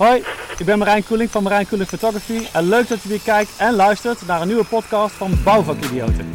Hoi, 0.00 0.22
ik 0.58 0.66
ben 0.66 0.78
Marijn 0.78 1.04
Koeling 1.04 1.30
van 1.30 1.42
Marijn 1.42 1.68
Koeling 1.68 1.88
Photography 1.88 2.46
en 2.52 2.68
leuk 2.68 2.88
dat 2.88 3.02
je 3.02 3.08
weer 3.08 3.20
kijkt 3.20 3.50
en 3.56 3.74
luistert 3.74 4.26
naar 4.26 4.40
een 4.40 4.46
nieuwe 4.46 4.64
podcast 4.64 5.14
van 5.14 5.32
Bouwvakidioten. 5.44 6.34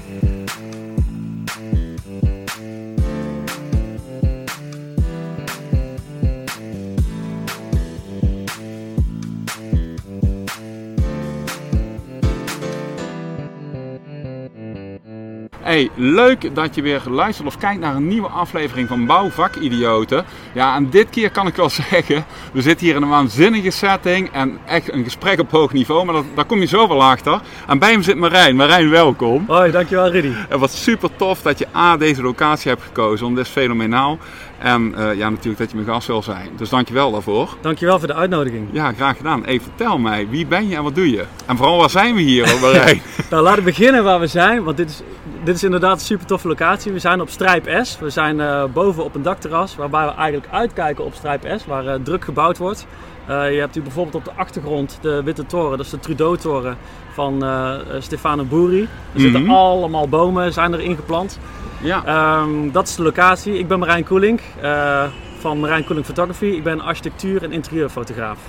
Hey, 15.76 15.90
leuk 15.96 16.56
dat 16.56 16.76
je 16.76 16.82
weer 16.82 17.02
luistert 17.10 17.48
of 17.48 17.58
kijkt 17.58 17.80
naar 17.80 17.96
een 17.96 18.08
nieuwe 18.08 18.28
aflevering 18.28 18.88
van 18.88 19.06
Bouwvakidioten. 19.06 20.26
Ja, 20.54 20.76
en 20.76 20.90
dit 20.90 21.10
keer 21.10 21.32
kan 21.32 21.48
ik 21.48 21.56
wel 21.56 21.70
zeggen, 21.90 22.26
we 22.54 22.62
zitten 22.62 22.86
hier 22.86 22.96
in 22.96 23.02
een 23.02 23.10
waanzinnige 23.10 23.72
setting 23.72 24.32
en 24.32 24.58
echt 24.66 24.92
een 24.92 25.04
gesprek 25.04 25.40
op 25.40 25.52
hoog 25.52 25.74
niveau, 25.74 26.06
maar 26.06 26.14
dat, 26.14 26.26
daar 26.36 26.46
kom 26.46 26.60
je 26.60 26.66
zo 26.66 26.88
wel 26.88 27.04
achter. 27.04 27.42
En 27.68 27.80
bij 27.80 27.92
hem 27.92 28.02
zit 28.02 28.18
Marijn. 28.18 28.56
Marijn, 28.56 28.90
welkom. 28.90 29.44
Hoi, 29.48 29.72
dankjewel 29.72 30.12
Rudy. 30.12 30.32
En 30.50 30.60
wat 30.60 30.72
super 30.72 31.10
tof 31.16 31.42
dat 31.42 31.60
je 31.60 31.68
A, 31.76 31.98
deze 31.98 32.22
locatie 32.22 32.72
hebt 32.72 32.84
gekozen, 32.84 33.26
want 33.26 33.38
dit 33.38 33.46
is 33.46 33.52
fenomenaal. 33.52 34.18
En 34.58 34.94
uh, 34.98 35.16
ja, 35.16 35.30
natuurlijk 35.30 35.58
dat 35.58 35.70
je 35.70 35.76
mijn 35.76 35.88
gast 35.88 36.08
wil 36.08 36.24
zijn. 36.24 36.50
Dus 36.58 36.70
dankjewel 36.70 37.12
daarvoor. 37.12 37.58
Dankjewel 37.62 38.00
voor 38.00 38.08
de 38.08 38.14
uitnodiging. 38.14 38.68
Ja, 38.72 38.94
graag 38.94 39.18
gedaan. 39.18 39.44
Hey, 39.44 39.62
vertel 39.62 39.98
mij, 39.98 40.28
wie 40.30 40.46
ben 40.46 40.68
je 40.68 40.76
en 40.76 40.84
wat 40.84 40.96
doe 40.96 41.10
je? 41.10 41.26
En 41.46 41.58
vooral 41.58 41.78
waar 41.78 41.90
zijn 41.90 42.16
we 42.16 42.22
hier, 42.22 42.58
Marijn? 42.62 43.02
nou, 43.30 43.44
laten 43.44 43.64
we 43.64 43.70
beginnen 43.70 44.04
waar 44.04 44.20
we 44.20 44.28
zijn, 44.28 44.64
want 44.64 44.78
dit 44.78 44.90
is, 44.90 45.02
dit 45.44 45.56
is 45.56 45.64
inderdaad 45.64 46.00
een 46.00 46.06
super 46.06 46.26
toffe 46.26 46.48
locatie. 46.48 46.92
We 46.92 47.00
zijn 47.00 47.22
op 47.22 47.30
Strijp 47.30 47.80
S. 47.82 48.00
We 48.00 48.10
zijn 48.10 48.40
uh, 48.40 48.64
boven 48.74 49.04
op 49.04 49.16
een 49.16 49.22
dakterras, 49.22 49.76
waarbij 49.76 50.06
we 50.06 50.14
eigenlijk 50.14 50.54
uitkijken 50.54 51.06
op 51.06 51.14
Strijp 51.14 51.54
S, 51.58 51.66
waar 51.66 51.86
uh, 51.86 51.94
druk 52.04 52.24
gebouwd 52.24 52.58
wordt. 52.58 52.86
Uh, 53.30 53.54
je 53.54 53.60
hebt 53.60 53.74
hier 53.74 53.84
bijvoorbeeld 53.84 54.16
op 54.16 54.26
de 54.26 54.32
achtergrond 54.36 54.98
de 55.02 55.24
Witte 55.24 55.46
Toren, 55.46 55.78
dat 55.78 55.86
is 55.86 55.92
de 55.92 56.00
Trudeau-toren 56.00 56.78
van 57.14 57.44
uh, 57.44 57.74
Stefano 58.00 58.44
Boeri. 58.44 58.82
Er 59.14 59.20
zitten 59.20 59.50
allemaal 59.50 60.10
bomen, 60.10 60.54
zijn 60.54 60.74
er 60.74 60.80
ingeplant. 60.80 61.40
Ja. 61.82 62.40
Um, 62.40 62.72
dat 62.72 62.88
is 62.88 62.96
de 62.96 63.04
locatie. 63.04 63.58
Ik 63.58 63.68
ben 63.68 63.80
Marijn 63.80 64.04
Koeling 64.04 64.42
uh, 64.64 65.04
van 65.40 65.60
Marijn 65.60 65.86
Koeling 65.86 66.06
Photography. 66.06 66.46
Ik 66.46 66.64
ben 66.64 66.82
architectuur- 66.82 67.44
en 67.44 67.52
interieurfotograaf. 67.52 68.40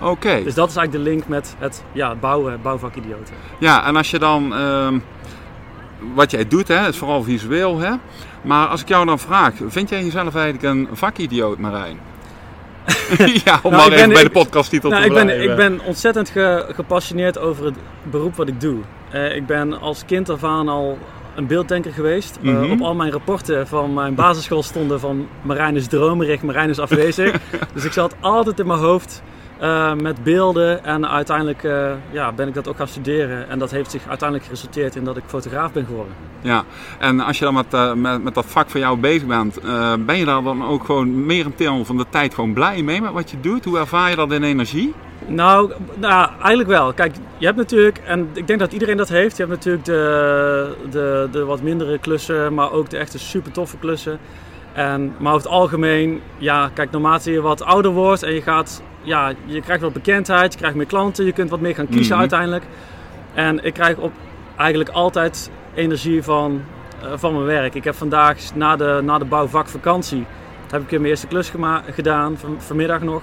Oké. 0.00 0.10
Okay. 0.10 0.42
Dus 0.42 0.54
dat 0.54 0.68
is 0.68 0.76
eigenlijk 0.76 1.04
de 1.04 1.10
link 1.10 1.28
met 1.28 1.54
het 1.58 1.84
ja, 1.92 2.14
bouwen, 2.14 2.62
bouwvakidioten. 2.62 3.34
Ja, 3.58 3.86
en 3.86 3.96
als 3.96 4.10
je 4.10 4.18
dan... 4.18 4.52
Uh, 4.52 4.88
wat 6.14 6.30
jij 6.30 6.48
doet, 6.48 6.68
hè, 6.68 6.88
is 6.88 6.96
vooral 6.96 7.22
visueel, 7.22 7.78
hè? 7.78 7.90
Maar 8.42 8.66
als 8.66 8.80
ik 8.80 8.88
jou 8.88 9.06
dan 9.06 9.18
vraag, 9.18 9.52
vind 9.68 9.88
jij 9.88 10.04
jezelf 10.04 10.34
eigenlijk 10.34 10.64
een 10.64 10.88
vakidioot, 10.92 11.58
Marijn? 11.58 11.98
ja, 13.44 13.60
om 13.62 13.70
nou, 13.70 13.90
maar 13.90 13.98
even 13.98 14.12
bij 14.12 14.22
de 14.22 14.30
podcasttitel 14.30 14.90
nou, 14.90 15.02
te 15.02 15.08
ik 15.08 15.14
ben, 15.14 15.42
ik 15.42 15.56
ben 15.56 15.80
ontzettend 15.84 16.30
ge, 16.30 16.66
gepassioneerd 16.68 17.38
over 17.38 17.64
het 17.64 17.74
beroep 18.02 18.36
wat 18.36 18.48
ik 18.48 18.60
doe. 18.60 18.78
Uh, 19.14 19.36
ik 19.36 19.46
ben 19.46 19.80
als 19.80 20.04
kind 20.04 20.28
af 20.28 20.44
aan 20.44 20.68
al 20.68 20.98
een 21.34 21.46
beelddenker 21.46 21.92
geweest. 21.92 22.38
Mm 22.40 22.54
-hmm. 22.54 22.64
uh, 22.64 22.70
op 22.70 22.80
al 22.80 22.94
mijn 22.94 23.10
rapporten 23.10 23.66
van 23.66 23.94
mijn 23.94 24.14
basisschool 24.14 24.62
stonden 24.62 25.00
van 25.00 25.28
Marijn 25.42 25.76
is 25.76 25.86
dromerig, 25.86 26.42
Marijn 26.42 26.68
is 26.68 26.78
afwezig. 26.78 27.40
dus 27.74 27.84
ik 27.84 27.92
zat 27.92 28.14
altijd 28.20 28.58
in 28.58 28.66
mijn 28.66 28.78
hoofd 28.78 29.22
uh, 29.62 29.94
met 29.94 30.22
beelden 30.24 30.84
en 30.84 31.08
uiteindelijk 31.08 31.62
uh, 31.62 31.90
ja, 32.10 32.32
ben 32.32 32.48
ik 32.48 32.54
dat 32.54 32.68
ook 32.68 32.76
gaan 32.76 32.88
studeren. 32.88 33.48
En 33.48 33.58
dat 33.58 33.70
heeft 33.70 33.90
zich 33.90 34.08
uiteindelijk 34.08 34.48
geresulteerd 34.48 34.96
in 34.96 35.04
dat 35.04 35.16
ik 35.16 35.22
fotograaf 35.26 35.72
ben 35.72 35.86
geworden. 35.86 36.14
Ja, 36.40 36.64
en 36.98 37.20
als 37.20 37.38
je 37.38 37.44
dan 37.44 37.54
met, 37.54 37.74
uh, 37.74 37.92
met, 37.92 38.22
met 38.22 38.34
dat 38.34 38.46
vak 38.46 38.70
van 38.70 38.80
jou 38.80 38.98
bezig 38.98 39.26
bent, 39.26 39.60
ben 40.06 40.16
je 40.16 40.24
daar 40.24 40.42
dan 40.42 40.64
ook 40.64 40.84
gewoon 40.84 41.26
meer 41.26 41.46
een 41.46 41.54
deel 41.56 41.84
van 41.84 41.96
de 41.96 42.06
tijd 42.10 42.34
gewoon 42.34 42.52
blij 42.52 42.82
mee 42.82 43.00
met 43.00 43.12
wat 43.12 43.30
je 43.30 43.40
doet? 43.40 43.64
Hoe 43.64 43.78
ervaar 43.78 44.10
je 44.10 44.16
dat 44.16 44.32
in 44.32 44.42
energie? 44.42 44.94
Nou, 45.26 45.72
nou, 45.96 46.30
eigenlijk 46.38 46.68
wel. 46.68 46.92
Kijk, 46.92 47.14
je 47.38 47.46
hebt 47.46 47.58
natuurlijk, 47.58 47.98
en 47.98 48.28
ik 48.34 48.46
denk 48.46 48.58
dat 48.58 48.72
iedereen 48.72 48.96
dat 48.96 49.08
heeft, 49.08 49.36
je 49.36 49.42
hebt 49.42 49.54
natuurlijk 49.54 49.84
de, 49.84 50.74
de, 50.90 51.28
de 51.32 51.44
wat 51.44 51.62
mindere 51.62 51.98
klussen, 51.98 52.54
maar 52.54 52.72
ook 52.72 52.90
de 52.90 52.96
echte 52.96 53.18
super 53.18 53.52
toffe 53.52 53.76
klussen. 53.76 54.18
En, 54.72 55.14
maar 55.18 55.32
over 55.32 55.44
het 55.44 55.56
algemeen, 55.56 56.20
ja, 56.38 56.70
kijk, 56.74 56.90
naarmate 56.90 57.32
je 57.32 57.40
wat 57.40 57.62
ouder 57.62 57.90
wordt 57.90 58.22
en 58.22 58.34
je 58.34 58.42
gaat, 58.42 58.82
ja, 59.02 59.32
je 59.44 59.60
krijgt 59.60 59.82
wat 59.82 59.92
bekendheid, 59.92 60.52
je 60.52 60.58
krijgt 60.58 60.76
meer 60.76 60.86
klanten, 60.86 61.24
je 61.24 61.32
kunt 61.32 61.50
wat 61.50 61.60
meer 61.60 61.74
gaan 61.74 61.86
kiezen 61.86 62.02
mm-hmm. 62.02 62.20
uiteindelijk. 62.20 62.64
En 63.34 63.64
ik 63.64 63.74
krijg 63.74 63.96
op 63.96 64.12
eigenlijk 64.56 64.90
altijd 64.90 65.50
energie 65.74 66.22
van, 66.22 66.62
uh, 67.04 67.12
van 67.14 67.32
mijn 67.32 67.44
werk. 67.44 67.74
Ik 67.74 67.84
heb 67.84 67.94
vandaag 67.94 68.54
na 68.54 68.76
de, 68.76 69.00
na 69.04 69.18
de 69.18 69.24
bouwvakvakantie, 69.24 70.26
heb 70.70 70.82
ik 70.82 70.90
mijn 70.90 71.04
eerste 71.04 71.26
klus 71.26 71.52
gedaan, 71.90 72.36
van, 72.36 72.56
vanmiddag 72.58 73.00
nog. 73.00 73.22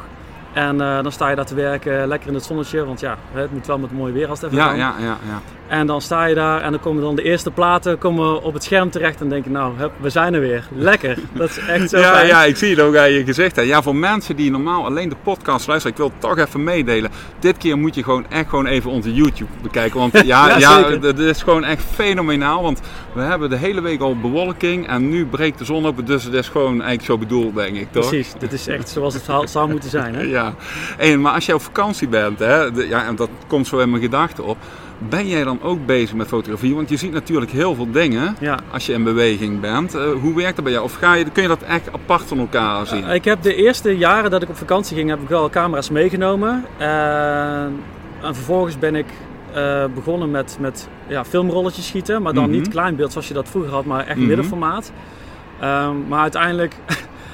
En 0.53 0.75
uh, 0.75 1.01
dan 1.01 1.11
sta 1.11 1.29
je 1.29 1.35
daar 1.35 1.45
te 1.45 1.55
werken, 1.55 2.07
lekker 2.07 2.27
in 2.27 2.33
het 2.33 2.43
zonnetje, 2.43 2.85
want 2.85 2.99
ja, 2.99 3.17
het 3.33 3.51
moet 3.51 3.67
wel 3.67 3.77
met 3.77 3.91
mooi 3.91 4.13
weer 4.13 4.27
als 4.27 4.41
het 4.41 4.51
even 4.51 4.63
ja, 4.63 4.69
kan. 4.69 4.77
Ja, 4.77 4.95
ja, 4.99 5.17
ja. 5.27 5.41
En 5.69 5.87
dan 5.87 6.01
sta 6.01 6.25
je 6.25 6.35
daar 6.35 6.61
en 6.61 6.71
dan 6.71 6.79
komen 6.79 7.03
dan 7.03 7.15
de 7.15 7.21
eerste 7.21 7.51
platen 7.51 7.97
komen 7.97 8.43
op 8.43 8.53
het 8.53 8.63
scherm 8.63 8.89
terecht 8.89 9.21
en 9.21 9.29
denk 9.29 9.43
je, 9.43 9.49
nou, 9.49 9.73
we 9.97 10.09
zijn 10.09 10.33
er 10.33 10.39
weer. 10.39 10.67
Lekker. 10.75 11.17
Dat 11.33 11.49
is 11.49 11.57
echt 11.57 11.89
zo 11.89 11.97
ja, 11.97 12.13
fijn. 12.13 12.27
Ja, 12.27 12.43
ik 12.43 12.57
zie 12.57 12.69
het 12.69 12.79
ook 12.79 12.95
aan 12.95 13.11
je 13.11 13.23
gezicht. 13.25 13.55
Hè. 13.55 13.61
Ja, 13.61 13.81
voor 13.81 13.95
mensen 13.95 14.35
die 14.35 14.51
normaal 14.51 14.85
alleen 14.85 15.09
de 15.09 15.15
podcast 15.23 15.67
luisteren, 15.67 15.97
ik 15.97 16.01
wil 16.01 16.11
het 16.11 16.21
toch 16.21 16.37
even 16.37 16.63
meedelen. 16.63 17.11
Dit 17.39 17.57
keer 17.57 17.77
moet 17.77 17.95
je 17.95 18.03
gewoon 18.03 18.25
echt 18.29 18.49
gewoon 18.49 18.65
even 18.65 18.91
onze 18.91 19.13
YouTube 19.13 19.51
bekijken. 19.61 19.99
Want 19.99 20.21
ja, 20.25 20.57
ja, 20.57 20.81
dit 20.97 21.19
is 21.19 21.41
gewoon 21.41 21.63
echt 21.63 21.83
fenomenaal. 21.93 22.61
Want 22.61 22.81
we 23.13 23.21
hebben 23.21 23.49
de 23.49 23.57
hele 23.57 23.81
week 23.81 24.01
al 24.01 24.19
bewolking 24.19 24.87
en 24.87 25.09
nu 25.09 25.25
breekt 25.25 25.57
de 25.57 25.65
zon 25.65 25.85
op. 25.85 26.07
Dus 26.07 26.23
het 26.23 26.33
is 26.33 26.47
gewoon 26.47 26.71
eigenlijk 26.71 27.03
zo 27.03 27.17
bedoeld, 27.17 27.55
denk 27.55 27.75
ik, 27.75 27.91
toch? 27.91 28.07
Precies, 28.07 28.33
dit 28.39 28.53
is 28.53 28.67
echt 28.67 28.89
zoals 28.89 29.13
het 29.13 29.49
zou 29.49 29.69
moeten 29.69 29.89
zijn. 29.89 30.15
Hè? 30.15 30.29
ja, 30.39 30.53
en, 30.97 31.21
maar 31.21 31.33
als 31.33 31.45
je 31.45 31.53
op 31.53 31.61
vakantie 31.61 32.07
bent, 32.07 32.39
hè, 32.39 32.71
de, 32.71 32.87
ja, 32.87 33.05
en 33.05 33.15
dat 33.15 33.29
komt 33.47 33.67
zo 33.67 33.79
in 33.79 33.89
mijn 33.89 34.01
gedachten 34.01 34.45
op. 34.45 34.57
Ben 34.97 35.27
jij 35.27 35.43
dan 35.43 35.61
ook 35.61 35.85
bezig 35.85 36.15
met 36.15 36.27
fotografie? 36.27 36.75
Want 36.75 36.89
je 36.89 36.97
ziet 36.97 37.11
natuurlijk 37.11 37.51
heel 37.51 37.75
veel 37.75 37.91
dingen 37.91 38.35
ja. 38.39 38.59
als 38.71 38.85
je 38.85 38.93
in 38.93 39.03
beweging 39.03 39.59
bent. 39.59 39.95
Uh, 39.95 40.01
hoe 40.21 40.35
werkt 40.35 40.55
dat 40.55 40.63
bij 40.63 40.73
jou? 40.73 40.85
Of 40.85 40.95
ga 40.95 41.13
je, 41.13 41.23
kun 41.23 41.41
je 41.41 41.47
dat 41.47 41.61
echt 41.61 41.93
apart 41.93 42.23
van 42.23 42.39
elkaar 42.39 42.87
zien? 42.87 43.03
Uh, 43.03 43.13
ik 43.13 43.25
heb 43.25 43.41
de 43.41 43.55
eerste 43.55 43.97
jaren 43.97 44.31
dat 44.31 44.41
ik 44.41 44.49
op 44.49 44.57
vakantie 44.57 44.97
ging, 44.97 45.09
heb 45.09 45.21
ik 45.21 45.27
wel 45.27 45.49
camera's 45.49 45.89
meegenomen. 45.89 46.65
Uh, 46.79 47.63
en 48.21 48.35
vervolgens 48.35 48.79
ben 48.79 48.95
ik 48.95 49.05
begonnen 49.93 50.31
met, 50.31 50.57
met 50.59 50.87
ja, 51.07 51.25
filmrolletjes 51.25 51.87
schieten. 51.87 52.21
Maar 52.21 52.33
dan 52.33 52.43
mm-hmm. 52.43 52.59
niet 52.59 52.69
kleinbeeld 52.69 53.11
zoals 53.11 53.27
je 53.27 53.33
dat 53.33 53.49
vroeger 53.49 53.71
had, 53.71 53.85
maar 53.85 53.99
echt 53.99 54.09
mm-hmm. 54.09 54.27
middenformaat. 54.27 54.91
maar 56.07 56.21
uiteindelijk... 56.21 56.75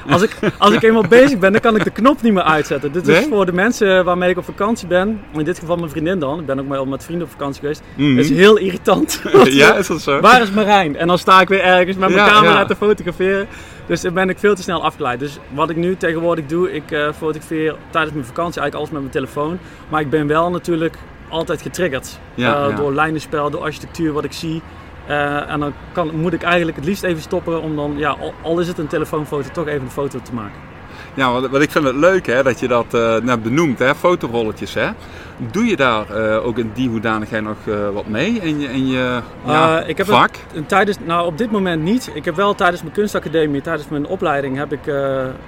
Als 0.10 0.22
ik, 0.22 0.38
als 0.58 0.74
ik 0.74 0.84
eenmaal 0.84 1.08
bezig 1.08 1.40
ben, 1.40 1.52
dan 1.52 1.62
kan 1.62 1.76
ik 1.76 1.84
de 1.84 1.90
knop 1.90 2.22
niet 2.22 2.34
meer 2.34 2.44
uitzetten. 2.44 2.92
Dit 2.92 3.08
is 3.08 3.26
voor 3.30 3.46
de 3.46 3.54
mensen 3.54 4.06
waarmee 4.06 4.30
ik 4.30 4.38
op 4.38 4.46
vakantie 4.46 4.88
ben, 4.88 5.22
in 5.34 5.44
dit 5.44 5.60
geval 5.60 5.76
mijn 5.76 5.90
vriendin 5.90 6.20
dan, 6.20 6.40
ik 6.40 6.46
ben 6.46 6.78
ook 6.78 6.88
met 6.88 7.04
vrienden 7.04 7.26
op 7.26 7.32
vakantie 7.32 7.62
geweest, 7.62 7.82
mm-hmm. 7.96 8.18
is 8.18 8.30
heel 8.30 8.58
irritant. 8.58 9.22
ja, 9.44 9.76
is 9.76 9.88
dat 9.88 10.02
zo? 10.02 10.20
Waar 10.20 10.42
is 10.42 10.52
Marijn? 10.52 10.98
En 10.98 11.08
dan 11.08 11.18
sta 11.18 11.42
ik 11.42 11.48
weer 11.48 11.62
ergens 11.62 11.98
met 11.98 12.10
mijn 12.10 12.26
ja, 12.26 12.34
camera 12.34 12.60
ja. 12.60 12.66
te 12.66 12.76
fotograferen. 12.76 13.48
Dus 13.86 14.02
dan 14.02 14.14
ben 14.14 14.30
ik 14.30 14.40
veel 14.40 14.56
te 14.56 14.62
snel 14.62 14.84
afgeleid. 14.84 15.20
Dus 15.20 15.40
wat 15.54 15.70
ik 15.70 15.76
nu 15.76 15.96
tegenwoordig 15.96 16.46
doe, 16.46 16.74
ik 16.74 16.92
uh, 16.92 17.12
fotografeer 17.18 17.76
tijdens 17.90 18.14
mijn 18.14 18.26
vakantie 18.26 18.62
eigenlijk 18.62 18.76
alles 18.76 18.90
met 18.90 19.00
mijn 19.00 19.12
telefoon. 19.12 19.58
Maar 19.90 20.02
ik 20.02 20.10
ben 20.10 20.28
wel 20.28 20.50
natuurlijk 20.50 20.98
altijd 21.30 21.62
getriggerd 21.62 22.20
ja, 22.34 22.68
uh, 22.68 22.78
door 22.78 22.94
lijnenspel, 22.94 23.50
door 23.50 23.62
architectuur, 23.62 24.14
wat 24.14 24.24
ik 24.24 24.32
zie. 24.32 24.62
Uh, 25.10 25.52
en 25.52 25.60
dan 25.60 25.74
kan, 25.92 26.16
moet 26.16 26.34
ik 26.34 26.44
eigenlijk 26.44 26.78
het 26.78 26.86
liefst 26.86 27.04
even 27.04 27.22
stoppen 27.22 27.62
om 27.62 27.76
dan, 27.76 27.94
ja, 27.98 28.10
al, 28.10 28.34
al 28.42 28.60
is 28.60 28.68
het 28.68 28.78
een 28.78 28.88
telefoonfoto, 28.88 29.50
toch 29.52 29.68
even 29.68 29.82
een 29.82 29.92
foto 29.92 30.20
te 30.22 30.34
maken. 30.34 30.74
Ja, 31.14 31.32
wat, 31.32 31.50
wat 31.50 31.62
ik 31.62 31.72
vind 31.72 31.84
het 31.84 31.96
leuk 31.96 32.26
hè, 32.26 32.44
dat 32.44 32.60
je 32.60 32.68
dat 32.68 32.86
uh, 32.94 33.16
net 33.18 33.44
benoemt, 33.44 33.80
hè, 33.80 33.96
fotorolletjes. 33.96 34.74
Hè. 34.74 34.90
Doe 35.52 35.66
je 35.66 35.76
daar 35.76 36.06
uh, 36.12 36.46
ook 36.46 36.58
in 36.58 36.72
die 36.74 36.90
hoedanigheid 36.90 37.44
nog 37.44 37.58
wat 37.94 38.08
mee 38.08 38.32
in 38.32 38.60
je, 38.60 38.68
in 38.68 38.88
je 38.88 39.20
ja, 39.46 39.82
ik 39.82 39.98
heb 39.98 40.08
vak? 40.08 40.36
Het, 40.54 40.70
tijdens, 40.70 40.98
nou, 41.04 41.26
op 41.26 41.38
dit 41.38 41.52
moment 41.52 41.84
niet. 41.84 42.12
Ik 42.14 42.26
heb 42.26 42.36
wel 42.36 42.56
tijdens 42.56 42.82
mijn 42.82 42.94
kunstacademie, 42.94 43.62
tijdens 43.62 43.90
mijn 43.90 44.06
opleiding, 44.06 44.58
heb 44.58 44.74
ik 44.74 44.94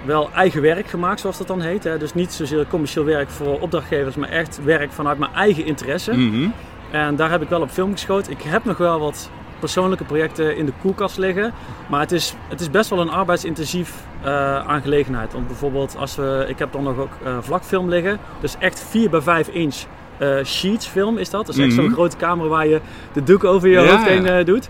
wel 0.06 0.30
eigen 0.34 0.62
werk 0.62 0.88
gemaakt, 0.88 1.20
zoals 1.20 1.38
dat 1.38 1.48
dan 1.48 1.62
heet. 1.62 1.84
Hè. 1.84 1.98
Dus 1.98 2.14
niet 2.14 2.34
zozeer 2.34 2.66
commercieel 2.70 3.06
werk 3.06 3.30
voor 3.30 3.60
opdrachtgevers, 3.60 4.16
maar 4.16 4.30
echt 4.30 4.64
werk 4.64 4.92
vanuit 4.92 5.18
mijn 5.18 5.34
eigen 5.34 5.66
interesse. 5.66 6.14
Mm-hmm. 6.14 6.54
En 6.92 7.16
daar 7.16 7.30
heb 7.30 7.42
ik 7.42 7.50
wel 7.50 7.62
op 7.62 7.70
film 7.70 7.92
geschoten. 7.92 8.32
Ik 8.32 8.42
heb 8.42 8.66
nog 8.66 8.78
wel 8.78 9.00
wat 9.00 9.30
persoonlijke 9.60 10.04
projecten 10.04 10.58
in 10.58 10.66
de 10.66 10.74
koelkast 10.82 11.18
liggen. 11.18 11.54
Maar 11.90 12.00
het 12.00 12.12
is, 12.12 12.36
het 12.50 12.62
is 12.62 12.70
best 12.70 12.90
wel 12.90 13.00
een 13.00 13.10
arbeidsintensief 13.10 13.94
uh, 14.26 14.58
aangelegenheid. 14.68 15.34
Want 15.34 15.48
bijvoorbeeld, 15.48 15.96
als 15.98 16.16
we, 16.16 16.46
ik 16.48 16.60
heb 16.60 16.72
dan 16.72 16.84
nog 16.84 16.98
ook 16.98 17.12
uh, 17.24 17.38
vlakfilm 17.42 17.90
liggen. 17.90 18.20
Dus 18.40 18.56
echt 18.60 18.80
4 18.90 19.10
bij 19.10 19.22
5 19.22 19.48
inch 19.48 19.76
uh, 20.20 20.44
sheets 20.44 20.88
film 20.88 21.18
is 21.18 21.30
dat. 21.30 21.46
Dat 21.46 21.58
is 21.58 21.64
echt 21.64 21.74
zo'n 21.74 21.92
grote 21.92 22.18
camera 22.18 22.50
waar 22.50 22.68
je 22.68 22.82
de 23.14 23.24
doek 23.24 23.44
over 23.44 23.70
je 23.70 23.80
ja, 23.80 23.92
hoofd 23.92 24.08
heen 24.08 24.24
ja. 24.24 24.44
doet. 24.44 24.70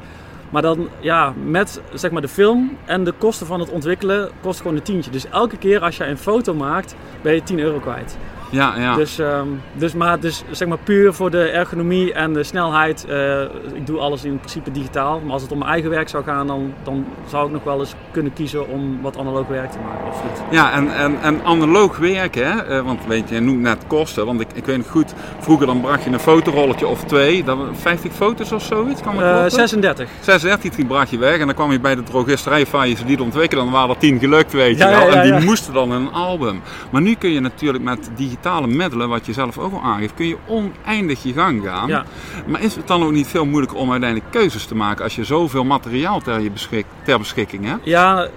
Maar 0.50 0.62
dan, 0.62 0.88
ja, 1.00 1.34
met 1.44 1.82
zeg 1.94 2.12
maar 2.12 2.22
de 2.22 2.28
film 2.28 2.78
en 2.86 3.04
de 3.04 3.12
kosten 3.12 3.48
van 3.48 3.60
het 3.60 3.70
ontwikkelen 3.70 4.30
kost 4.42 4.62
gewoon 4.62 4.76
een 4.76 4.84
tientje. 4.84 5.12
Dus 5.12 5.30
elke 5.30 5.58
keer 5.58 5.80
als 5.80 5.98
je 5.98 6.06
een 6.06 6.18
foto 6.18 6.54
maakt, 6.54 6.96
ben 7.22 7.34
je 7.34 7.44
10 7.44 7.60
euro 7.60 7.80
kwijt. 7.80 8.18
Ja, 8.50 8.74
ja. 8.78 8.96
Dus, 8.96 9.20
ehm, 9.20 9.48
dus, 9.74 9.94
maar 9.94 10.20
dus 10.20 10.44
zeg 10.52 10.68
maar 10.68 10.78
puur 10.84 11.14
voor 11.14 11.32
de 11.32 11.50
ergonomie 11.50 12.14
en 12.14 12.34
de 12.34 12.44
snelheid. 12.44 13.06
eh, 13.06 13.42
ik 13.74 13.86
doe 13.86 14.00
alles 14.00 14.24
in 14.24 14.38
principe 14.38 14.72
digitaal. 14.72 15.20
Maar 15.24 15.34
als 15.34 15.42
het 15.42 15.52
om 15.52 15.58
mijn 15.58 15.72
eigen 15.72 15.90
werk 15.90 16.10
zou 16.10 16.24
gaan, 16.24 16.48
dan, 16.48 16.74
dan 16.84 17.06
zou 17.30 17.46
ik 17.46 17.52
nog 17.54 17.64
wel 17.64 17.80
eens 17.80 17.94
kunnen 18.12 18.34
kiezen 18.34 18.68
om 18.70 19.02
wat 19.02 19.18
analoog 19.18 19.48
werk 19.48 19.72
te 19.72 19.78
maken. 19.86 20.06
Absoluut. 20.06 20.42
Ja, 20.52 20.72
en, 20.72 20.96
en, 20.96 21.22
en 21.22 21.42
analoog 21.44 21.98
werken, 21.98 22.48
hè? 22.52 22.64
eh, 22.64 22.82
want 22.86 23.00
weet 23.08 23.30
je, 23.30 23.36
je 23.36 23.42
noemt 23.42 23.62
net 23.62 23.84
kosten. 23.88 24.26
Want 24.26 24.40
ik, 24.42 24.48
ik 24.54 24.66
weet 24.66 24.78
nog 24.78 24.88
goed, 24.90 25.14
vroeger 25.40 25.68
dan 25.68 25.82
bracht 25.82 26.04
je 26.04 26.10
een 26.10 26.20
fotorolletje 26.20 26.88
of 26.88 27.04
twee, 27.04 27.44
dat, 27.44 27.58
50 27.74 28.14
foto's 28.14 28.52
of 28.52 28.64
zoiets, 28.64 29.02
kan 29.02 29.18
kloppen? 29.18 29.52
36. 29.52 30.10
36 30.22 30.76
die 30.76 30.86
bracht 30.86 31.10
je 31.10 31.18
weg 31.18 31.40
en 31.40 31.46
dan 31.46 31.56
kwam 31.56 31.72
je 31.72 31.80
bij 31.80 31.96
de 31.96 32.04
drogisterij 32.04 32.66
van 32.66 32.90
je 32.90 32.96
ze 32.96 33.06
die 33.06 33.22
ontwikkelen. 33.22 33.64
Dan 33.64 33.74
waren 33.74 33.90
er 33.90 33.98
10 33.98 34.20
gelukt, 34.20 34.54
weet 34.54 34.78
je 34.78 34.84
Ja, 34.84 34.90
wel. 34.90 35.00
ja, 35.00 35.14
ja, 35.14 35.22
en 35.24 35.38
die 35.38 35.46
moesten 35.46 35.74
dan 35.74 35.94
in 35.94 36.02
een 36.02 36.14
album. 36.14 36.62
Maar 36.90 37.02
nu 37.02 37.16
kun 37.16 37.30
je 37.32 37.40
natuurlijk 37.40 37.84
met 37.84 38.10
digitale 38.42 38.68
middelen, 38.68 39.10
wat 39.10 39.26
je 39.26 39.34
zelf 39.34 39.58
ook 39.58 39.74
al 39.74 39.82
aangeeft, 39.82 40.14
kun 40.14 40.28
je 40.28 40.38
oneindig 40.46 41.24
je 41.24 41.34
gang 41.34 41.64
gaan. 41.64 41.88
Ja. 41.88 42.06
Maar 42.48 42.62
is 42.62 42.76
het 42.76 42.88
dan 42.88 43.04
ook 43.04 43.12
niet 43.12 43.28
veel 43.28 43.46
moeilijker 43.46 43.78
om 43.78 43.92
uiteindelijk 43.92 44.32
keuzes 44.32 44.66
te 44.66 44.76
maken 44.76 45.04
als 45.04 45.16
je 45.16 45.24
zoveel 45.24 45.64
materiaal 45.64 46.20
ter, 46.20 46.40
je 46.40 46.52
beschik, 46.52 46.86
ter 47.04 47.18
beschikking 47.18 47.66
hebt? 47.66 47.86
Ja, 47.86 48.28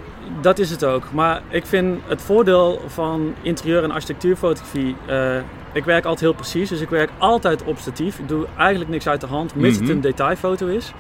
dat 0.41 0.59
is 0.59 0.71
het 0.71 0.85
ook. 0.85 1.03
Maar 1.13 1.43
ik 1.49 1.67
vind 1.67 1.99
het 2.07 2.23
voordeel 2.23 2.83
van 2.87 3.35
interieur- 3.43 3.83
en 3.83 3.91
architectuurfotografie. 3.91 4.97
eh, 5.07 5.37
ik 5.73 5.85
werk 5.85 6.05
altijd 6.05 6.21
heel 6.21 6.33
precies, 6.35 6.69
dus 6.69 6.81
ik 6.81 6.89
werk 6.89 7.11
altijd 7.19 7.63
op 7.65 7.79
statief. 7.79 8.19
Ik 8.19 8.29
doe 8.29 8.47
eigenlijk 8.57 8.91
niks 8.91 9.09
uit 9.09 9.21
de 9.21 9.27
hand, 9.27 9.55
mits 9.55 9.75
Mhm. 9.79 9.85
het 9.87 9.95
een 9.95 10.01
detailfoto 10.01 10.67
is. 10.67 10.93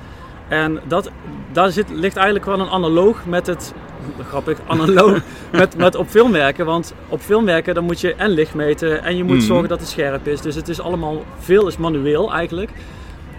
En 0.50 0.80
dat, 0.88 1.10
daar 1.52 1.70
zit, 1.70 1.90
ligt 1.90 2.16
eigenlijk 2.16 2.46
wel 2.46 2.60
een 2.60 2.68
analoog 2.70 3.26
met 3.26 3.46
het. 3.46 3.74
Grappig, 4.28 4.58
analoog 4.66 5.18
met, 5.52 5.76
met 5.76 5.94
op 5.94 6.08
film 6.08 6.32
werken. 6.32 6.66
Want 6.66 6.94
op 7.08 7.20
film 7.20 7.44
werken 7.44 7.74
dan 7.74 7.84
moet 7.84 8.00
je 8.00 8.14
en 8.14 8.28
licht 8.30 8.54
meten 8.54 9.02
en 9.02 9.16
je 9.16 9.24
moet 9.24 9.36
Mhm. 9.36 9.44
zorgen 9.46 9.68
dat 9.68 9.80
het 9.80 9.88
scherp 9.88 10.26
is. 10.26 10.40
Dus 10.40 10.54
het 10.54 10.68
is 10.68 10.80
allemaal 10.80 11.24
veel 11.38 11.66
is 11.66 11.76
manueel 11.76 12.32
eigenlijk. 12.32 12.70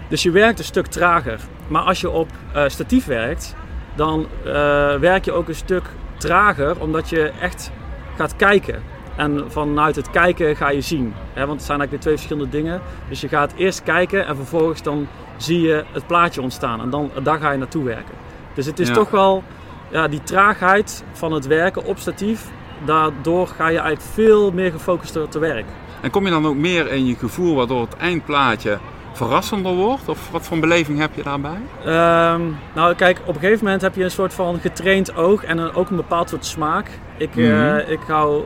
Dus 0.08 0.22
je 0.22 0.30
werkt 0.30 0.58
een 0.58 0.64
stuk 0.64 0.86
trager. 0.86 1.40
Maar 1.68 1.82
als 1.82 2.00
je 2.00 2.10
op 2.10 2.28
eh, 2.52 2.64
statief 2.66 3.04
werkt, 3.04 3.54
dan 3.94 4.26
eh, 4.44 4.52
werk 4.94 5.24
je 5.24 5.32
ook 5.32 5.48
een 5.48 5.54
stuk 5.54 5.82
trager, 6.16 6.80
omdat 6.80 7.08
je 7.08 7.30
echt 7.40 7.70
gaat 8.16 8.36
kijken. 8.36 8.82
En 9.16 9.44
vanuit 9.48 9.96
het 9.96 10.10
kijken 10.10 10.56
ga 10.56 10.70
je 10.70 10.80
zien. 10.80 11.14
Hè? 11.32 11.40
Want 11.46 11.56
het 11.58 11.62
zijn 11.66 11.78
eigenlijk 11.78 12.00
twee 12.00 12.16
verschillende 12.16 12.50
dingen. 12.50 12.80
Dus 13.08 13.20
je 13.20 13.28
gaat 13.28 13.52
eerst 13.56 13.82
kijken 13.82 14.26
en 14.26 14.36
vervolgens 14.36 14.82
dan 14.82 15.06
zie 15.36 15.60
je 15.60 15.84
het 15.92 16.06
plaatje 16.06 16.42
ontstaan. 16.42 16.80
En 16.80 16.90
dan, 16.90 17.10
daar 17.22 17.38
ga 17.38 17.50
je 17.50 17.58
naartoe 17.58 17.84
werken. 17.84 18.14
Dus 18.54 18.66
het 18.66 18.78
is 18.78 18.88
Ja. 18.88 18.94
toch 18.94 19.10
wel 19.10 19.42
ja, 19.90 20.08
die 20.08 20.22
traagheid 20.22 21.04
van 21.12 21.32
het 21.32 21.46
werken 21.46 21.84
op 21.84 21.98
statief. 21.98 22.50
Daardoor 22.84 23.46
ga 23.46 23.68
je 23.68 23.78
eigenlijk 23.78 24.12
veel 24.14 24.50
meer 24.52 24.70
gefocust 24.72 25.18
te 25.30 25.38
werk. 25.38 25.64
En 26.00 26.10
kom 26.10 26.24
je 26.24 26.30
dan 26.30 26.46
ook 26.46 26.56
meer 26.56 26.92
in 26.92 27.06
je 27.06 27.14
gevoel 27.14 27.54
waardoor 27.54 27.80
het 27.80 27.96
eindplaatje 27.96 28.78
verrassender 29.12 29.72
wordt? 29.74 30.08
Of 30.08 30.30
wat 30.30 30.42
voor 30.42 30.54
een 30.54 30.60
beleving 30.60 30.98
heb 30.98 31.10
je 31.14 31.22
daarbij? 31.22 31.58
Ehm, 31.84 32.40
nou, 32.74 32.94
kijk, 32.94 33.20
op 33.24 33.34
een 33.34 33.40
gegeven 33.40 33.64
moment 33.64 33.82
heb 33.82 33.94
je 33.94 34.04
een 34.04 34.10
soort 34.10 34.34
van 34.34 34.58
getraind 34.60 35.16
oog 35.16 35.44
en 35.44 35.58
een, 35.58 35.74
ook 35.74 35.90
een 35.90 35.96
bepaald 35.96 36.28
soort 36.28 36.44
smaak. 36.46 36.90
Ik, 37.16 37.36
eh, 37.36 37.44
Mhm. 37.44 37.76
ik 37.90 38.00
hou, 38.06 38.42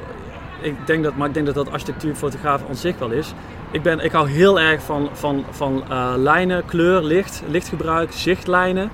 ik 0.60 0.74
denk 0.84 1.04
dat, 1.04 1.16
maar 1.16 1.28
ik 1.28 1.34
denk 1.34 1.46
dat 1.46 1.54
dat 1.54 1.70
architectuurfotograaf 1.72 2.62
aan 2.68 2.74
zich 2.76 2.98
wel 2.98 3.10
is. 3.10 3.32
Ik, 3.70 3.82
ben, 3.82 4.00
ik 4.04 4.12
hou 4.12 4.28
heel 4.28 4.60
erg 4.60 4.82
van, 4.82 5.08
van, 5.12 5.44
van 5.50 5.82
eh, 5.90 6.12
lijnen, 6.16 6.64
kleur, 6.64 7.02
licht, 7.02 7.42
lichtgebruik, 7.48 8.12
zichtlijnen. 8.12 8.90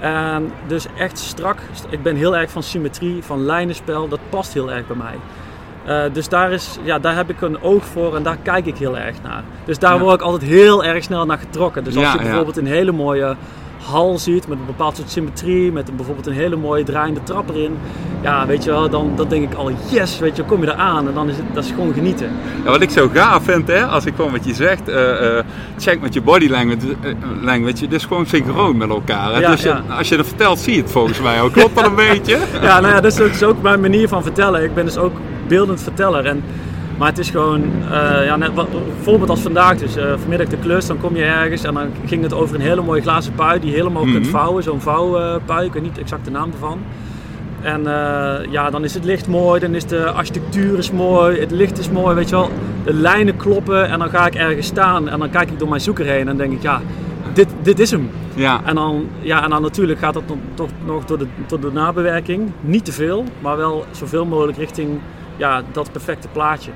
En 0.00 0.52
dus 0.66 0.86
echt 0.98 1.18
strak. 1.18 1.58
Ik 1.88 2.02
ben 2.02 2.16
heel 2.16 2.36
erg 2.36 2.50
van 2.50 2.62
symmetrie, 2.62 3.22
van 3.22 3.44
lijnenspel. 3.44 4.08
Dat 4.08 4.18
past 4.28 4.52
heel 4.52 4.70
erg 4.72 4.86
bij 4.86 4.96
mij. 4.96 5.14
Eh, 5.84 6.12
dus 6.12 6.28
daar, 6.28 6.52
is, 6.52 6.78
ja, 6.82 6.98
daar 6.98 7.14
heb 7.16 7.30
ik 7.30 7.40
een 7.40 7.62
oog 7.62 7.84
voor 7.84 8.16
en 8.16 8.22
daar 8.22 8.36
kijk 8.42 8.66
ik 8.66 8.76
heel 8.76 8.98
erg 8.98 9.22
naar. 9.22 9.42
Dus 9.64 9.78
daar 9.78 9.94
Ja. 9.94 10.00
word 10.00 10.14
ik 10.14 10.20
altijd 10.26 10.50
heel 10.50 10.84
erg 10.84 11.04
snel 11.04 11.26
naar 11.26 11.38
getrokken. 11.38 11.84
Dus 11.84 11.96
als 11.96 12.04
Ja, 12.04 12.12
je 12.12 12.16
ja. 12.18 12.24
bijvoorbeeld 12.24 12.56
een 12.56 12.66
hele 12.66 12.92
mooie 12.92 13.36
hal 13.84 14.18
ziet 14.18 14.48
met 14.48 14.58
een 14.58 14.66
bepaald 14.66 14.96
soort 14.96 15.10
symmetrie, 15.10 15.72
met 15.72 15.88
een, 15.88 15.96
bijvoorbeeld 15.96 16.26
een 16.26 16.32
hele 16.32 16.56
mooie 16.56 16.84
draaiende 16.84 17.22
trap 17.22 17.48
erin, 17.50 17.76
ja, 18.22 18.46
weet 18.46 18.64
je 18.64 18.70
wel, 18.70 18.90
dan, 18.90 19.12
dan 19.16 19.28
denk 19.28 19.52
ik 19.52 19.58
al 19.58 19.70
yes, 19.90 20.18
weet 20.18 20.36
je, 20.36 20.44
kom 20.44 20.60
je 20.60 20.70
eraan 20.70 21.08
en 21.08 21.14
dan 21.14 21.28
is 21.28 21.36
het 21.36 21.44
dat 21.54 21.64
is 21.64 21.70
gewoon 21.70 21.92
genieten. 21.94 22.30
Ja, 22.64 22.70
wat 22.70 22.80
ik 22.80 22.90
zo 22.90 23.08
gaaf 23.14 23.44
vind, 23.44 23.68
hè, 23.68 23.84
als 23.86 24.04
ik 24.04 24.14
gewoon 24.14 24.32
wat 24.32 24.44
je 24.44 24.54
zegt, 24.54 24.88
eh, 24.88 25.38
eh, 25.38 25.44
check 25.78 26.00
met 26.00 26.14
je 26.14 26.20
body 26.20 26.48
language, 26.48 26.86
eh, 27.02 27.12
language, 27.42 27.84
het 27.84 27.92
is 27.92 28.04
gewoon 28.04 28.26
synchroon 28.26 28.76
met 28.76 28.88
elkaar. 28.88 29.40
Ja, 29.40 29.50
dus 29.50 29.62
je- 29.62 29.80
als 29.98 30.08
je 30.08 30.16
het 30.16 30.26
vertelt, 30.26 30.58
zie 30.58 30.74
je 30.74 30.82
het 30.82 30.90
volgens 30.90 31.20
mij 31.20 31.40
ook. 31.40 31.52
Klopt 31.52 31.74
dat 31.74 31.86
een 31.86 31.94
beetje? 32.10 32.38
Ja, 32.62 32.80
nou 32.80 32.94
ja, 32.94 33.00
dat 33.00 33.12
is 33.12 33.20
ook, 33.20 33.26
dat 33.26 33.34
is 33.36 33.42
ook 33.42 33.62
mijn 33.62 33.80
manier 33.80 34.08
van 34.08 34.22
vertellen. 34.22 34.64
Ik 34.64 34.74
ben 34.74 34.84
dus 34.84 34.96
ook 34.98 35.12
beeldend 35.48 35.82
verteller. 35.82 36.26
En, 36.26 36.42
maar 37.00 37.08
het 37.08 37.18
is 37.18 37.30
gewoon, 37.30 37.62
eh, 37.90 38.24
ja, 38.24 38.36
net, 38.36 38.54
wat, 38.54 38.68
bijvoorbeeld 38.70 39.30
als 39.30 39.40
vandaag 39.40 39.76
dus, 39.76 39.96
eh, 39.96 40.12
vanmiddag 40.18 40.48
de 40.48 40.56
klus, 40.56 40.86
dan 40.86 40.98
kom 41.00 41.16
je 41.16 41.22
ergens 41.24 41.64
en 41.64 41.74
dan 41.74 41.86
ging 42.06 42.22
het 42.22 42.32
over 42.34 42.54
een 42.54 42.60
hele 42.60 42.82
mooie 42.82 43.02
glazen 43.02 43.34
pui 43.34 43.60
die 43.60 43.70
je 43.70 43.76
helemaal 43.76 44.02
kunt 44.02 44.18
Mhm. 44.22 44.30
vouwen. 44.30 44.62
Zo'n 44.62 44.80
vouwpui, 44.80 45.66
ik 45.66 45.72
weet 45.72 45.82
niet 45.82 45.98
exact 45.98 46.24
de 46.24 46.30
naam 46.30 46.50
ervan. 46.52 46.78
En 47.62 47.86
eh, 47.86 48.50
ja, 48.50 48.70
dan 48.70 48.84
is 48.84 48.94
het 48.94 49.04
licht 49.04 49.28
mooi, 49.28 49.60
dan 49.60 49.74
is 49.74 49.84
de 49.86 50.10
architectuur 50.10 50.78
is 50.78 50.90
mooi, 50.90 51.40
het 51.40 51.50
licht 51.50 51.78
is 51.78 51.90
mooi, 51.90 52.14
weet 52.14 52.28
je 52.28 52.34
wel. 52.34 52.50
De 52.84 52.94
lijnen 52.94 53.36
kloppen 53.36 53.88
en 53.88 53.98
dan 53.98 54.08
ga 54.10 54.26
ik 54.26 54.34
ergens 54.34 54.66
staan 54.66 55.08
en 55.08 55.18
dan 55.18 55.30
kijk 55.30 55.50
ik 55.50 55.58
door 55.58 55.68
mijn 55.68 55.80
zoeker 55.80 56.04
heen 56.06 56.28
en 56.28 56.36
denk 56.36 56.52
ik, 56.52 56.62
ja, 56.62 56.80
dit, 57.32 57.48
dit 57.62 57.78
is 57.78 57.90
hem. 57.90 58.10
Ja. 58.34 58.60
En 58.64 58.74
dan, 58.74 59.06
ja, 59.20 59.44
en 59.44 59.50
dan 59.50 59.62
natuurlijk 59.62 59.98
gaat 59.98 60.14
dat 60.14 60.22
toch 60.54 60.68
nog 60.84 61.04
door 61.04 61.18
de, 61.18 61.26
door 61.46 61.60
de 61.60 61.72
nabewerking. 61.72 62.50
Niet 62.60 62.84
te 62.84 62.92
veel, 62.92 63.24
maar 63.40 63.56
wel 63.56 63.84
zoveel 63.90 64.24
mogelijk 64.24 64.58
richting 64.58 64.88
ja, 65.36 65.62
dat 65.72 65.92
perfecte 65.92 66.28
plaatje. 66.32 66.70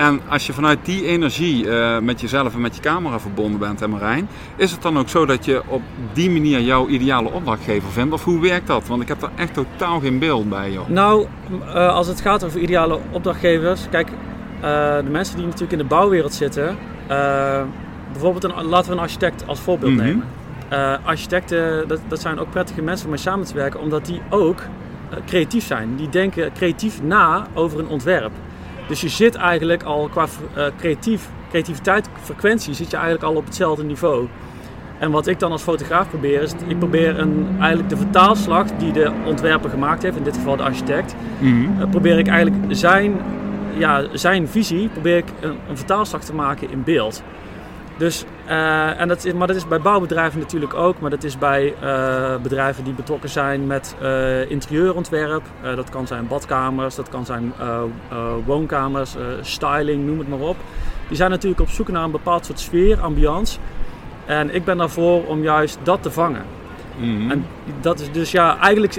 En 0.00 0.20
als 0.28 0.46
je 0.46 0.52
vanuit 0.52 0.78
die 0.82 1.06
energie 1.06 1.70
eh, 1.70 1.98
met 1.98 2.20
jezelf 2.20 2.54
en 2.54 2.60
met 2.60 2.74
je 2.76 2.80
camera 2.82 3.20
verbonden 3.20 3.58
bent, 3.60 3.80
hè 3.80 3.88
Marijn, 3.88 4.28
is 4.56 4.70
het 4.70 4.82
dan 4.82 4.98
ook 4.98 5.08
zo 5.08 5.26
dat 5.26 5.44
je 5.44 5.62
op 5.66 5.82
die 6.12 6.30
manier 6.30 6.60
jouw 6.60 6.88
ideale 6.88 7.30
opdrachtgever 7.30 7.90
vindt? 7.90 8.12
Of 8.12 8.24
hoe 8.24 8.40
werkt 8.40 8.66
dat? 8.66 8.86
Want 8.86 9.02
ik 9.02 9.08
heb 9.08 9.20
daar 9.20 9.30
echt 9.36 9.54
totaal 9.54 10.00
geen 10.00 10.18
beeld 10.18 10.48
bij, 10.48 10.72
joh. 10.72 10.88
Nou, 10.88 11.26
eh, 11.74 11.88
als 11.94 12.06
het 12.06 12.20
gaat 12.20 12.44
over 12.44 12.60
ideale 12.60 12.98
opdrachtgevers. 13.10 13.86
Kijk, 13.90 14.08
eh, 14.08 14.96
de 14.96 15.10
mensen 15.10 15.36
die 15.36 15.44
natuurlijk 15.44 15.72
in 15.72 15.78
de 15.78 15.84
bouwwereld 15.84 16.34
zitten. 16.34 16.76
bijvoorbeeld, 18.12 18.44
een, 18.44 18.64
laten 18.64 18.90
we 18.90 18.96
een 18.96 19.02
architect 19.02 19.46
als 19.46 19.60
voorbeeld 19.60 19.92
Mhm. 19.92 20.04
nemen. 20.04 20.24
Architecten, 21.04 21.88
dat, 21.88 22.00
dat 22.08 22.20
zijn 22.20 22.38
ook 22.38 22.50
prettige 22.50 22.82
mensen 22.82 23.04
om 23.04 23.10
mee 23.12 23.20
samen 23.20 23.46
te 23.46 23.54
werken, 23.54 23.80
omdat 23.80 24.06
die 24.06 24.20
ook 24.30 24.62
creatief 25.26 25.66
zijn. 25.66 25.96
Die 25.96 26.08
denken 26.08 26.52
creatief 26.52 27.02
na 27.02 27.46
over 27.54 27.78
een 27.78 27.88
ontwerp. 27.88 28.30
Dus 28.90 29.00
je 29.00 29.08
zit 29.08 29.34
eigenlijk 29.34 29.82
al 29.82 30.08
qua 30.08 30.26
eh, 30.54 30.64
creatief, 30.78 31.28
creativiteit, 31.50 32.08
frequentie, 32.22 32.74
zit 32.74 32.90
je 32.90 32.96
eigenlijk 32.96 33.24
al 33.24 33.34
op 33.34 33.44
hetzelfde 33.44 33.84
niveau. 33.84 34.26
En 34.98 35.10
wat 35.10 35.26
ik 35.26 35.38
dan 35.38 35.52
als 35.52 35.62
fotograaf 35.62 36.08
probeer, 36.08 36.42
is 36.42 36.52
ik 36.66 36.78
probeer 36.78 37.18
een, 37.18 37.46
eigenlijk 37.58 37.88
de 37.88 37.96
vertaalslag 37.96 38.66
die 38.78 38.92
de 38.92 39.10
ontwerper 39.26 39.70
gemaakt 39.70 40.02
heeft, 40.02 40.16
in 40.16 40.22
dit 40.22 40.34
geval 40.36 40.56
de 40.56 40.62
architect, 40.62 41.14
Mhm. 41.38 41.80
eh, 41.80 41.90
probeer 41.90 42.18
ik 42.18 42.26
eigenlijk 42.26 42.64
zijn, 42.76 43.16
ja, 43.76 44.02
zijn 44.12 44.48
visie, 44.48 44.88
probeer 44.88 45.16
ik 45.16 45.28
een, 45.40 45.56
een 45.68 45.76
vertaalslag 45.76 46.24
te 46.24 46.34
maken 46.34 46.70
in 46.70 46.82
beeld. 46.84 47.22
Dus, 48.00 48.24
eh, 48.46 49.00
en 49.00 49.08
dat 49.08 49.24
is, 49.24 49.32
maar 49.32 49.46
dat 49.46 49.56
is 49.56 49.68
bij 49.68 49.80
bouwbedrijven 49.80 50.40
natuurlijk 50.40 50.74
ook, 50.74 51.00
maar 51.00 51.10
dat 51.10 51.24
is 51.24 51.38
bij 51.38 51.74
eh, 51.80 52.36
bedrijven 52.42 52.84
die 52.84 52.92
betrokken 52.92 53.28
zijn 53.28 53.66
met 53.66 53.96
eh, 54.00 54.50
interieurontwerp. 54.50 55.42
Dat 55.62 55.90
kan 55.90 56.06
zijn 56.06 56.26
badkamers, 56.26 56.94
dat 56.94 57.08
kan 57.08 57.26
zijn 57.26 57.52
woonkamers, 58.44 59.14
styling, 59.40 60.06
noem 60.06 60.18
het 60.18 60.28
maar 60.28 60.38
op. 60.38 60.56
Die 61.08 61.16
zijn 61.16 61.30
natuurlijk 61.30 61.60
op 61.60 61.68
zoek 61.68 61.88
naar 61.88 62.04
een 62.04 62.10
bepaald 62.10 62.46
soort 62.46 62.60
sfeer, 62.60 63.00
ambiance. 63.00 63.58
En 64.26 64.54
ik 64.54 64.64
ben 64.64 64.76
daarvoor 64.76 65.26
om 65.26 65.42
juist 65.42 65.78
dat 65.82 66.02
te 66.02 66.10
vangen. 66.10 66.44
Mhm. 66.96 67.30
En 67.30 67.46
dat 67.80 68.00
is 68.00 68.12
dus 68.12 68.30
ja, 68.30 68.58
eigenlijk, 68.58 68.98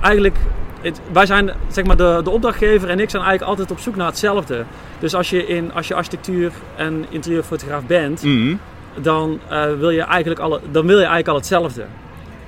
eigenlijk 0.00 0.36
het- 0.82 1.00
wij 1.12 1.26
zijn 1.26 1.50
zeg 1.68 1.84
maar 1.84 1.96
de, 1.96 2.20
de 2.24 2.30
opdrachtgever 2.30 2.88
en 2.88 3.00
ik 3.00 3.10
zijn 3.10 3.22
eigenlijk 3.22 3.50
altijd 3.50 3.70
op 3.70 3.78
zoek 3.84 3.96
naar 3.96 4.06
hetzelfde. 4.06 4.64
Dus 4.98 5.14
als 5.14 5.30
je, 5.30 5.46
in, 5.46 5.72
als 5.72 5.88
je 5.88 5.94
architectuur 5.94 6.52
en 6.76 7.04
interieurfotograaf 7.08 7.86
bent, 7.86 8.22
Mhm. 8.22 8.54
dan, 9.00 9.38
eh, 9.48 9.64
wil 9.78 9.90
je 9.90 10.02
eigenlijk 10.02 10.40
alle, 10.40 10.60
dan 10.70 10.82
wil 10.86 10.94
je 10.96 11.00
eigenlijk 11.02 11.28
al 11.28 11.34
hetzelfde. 11.34 11.84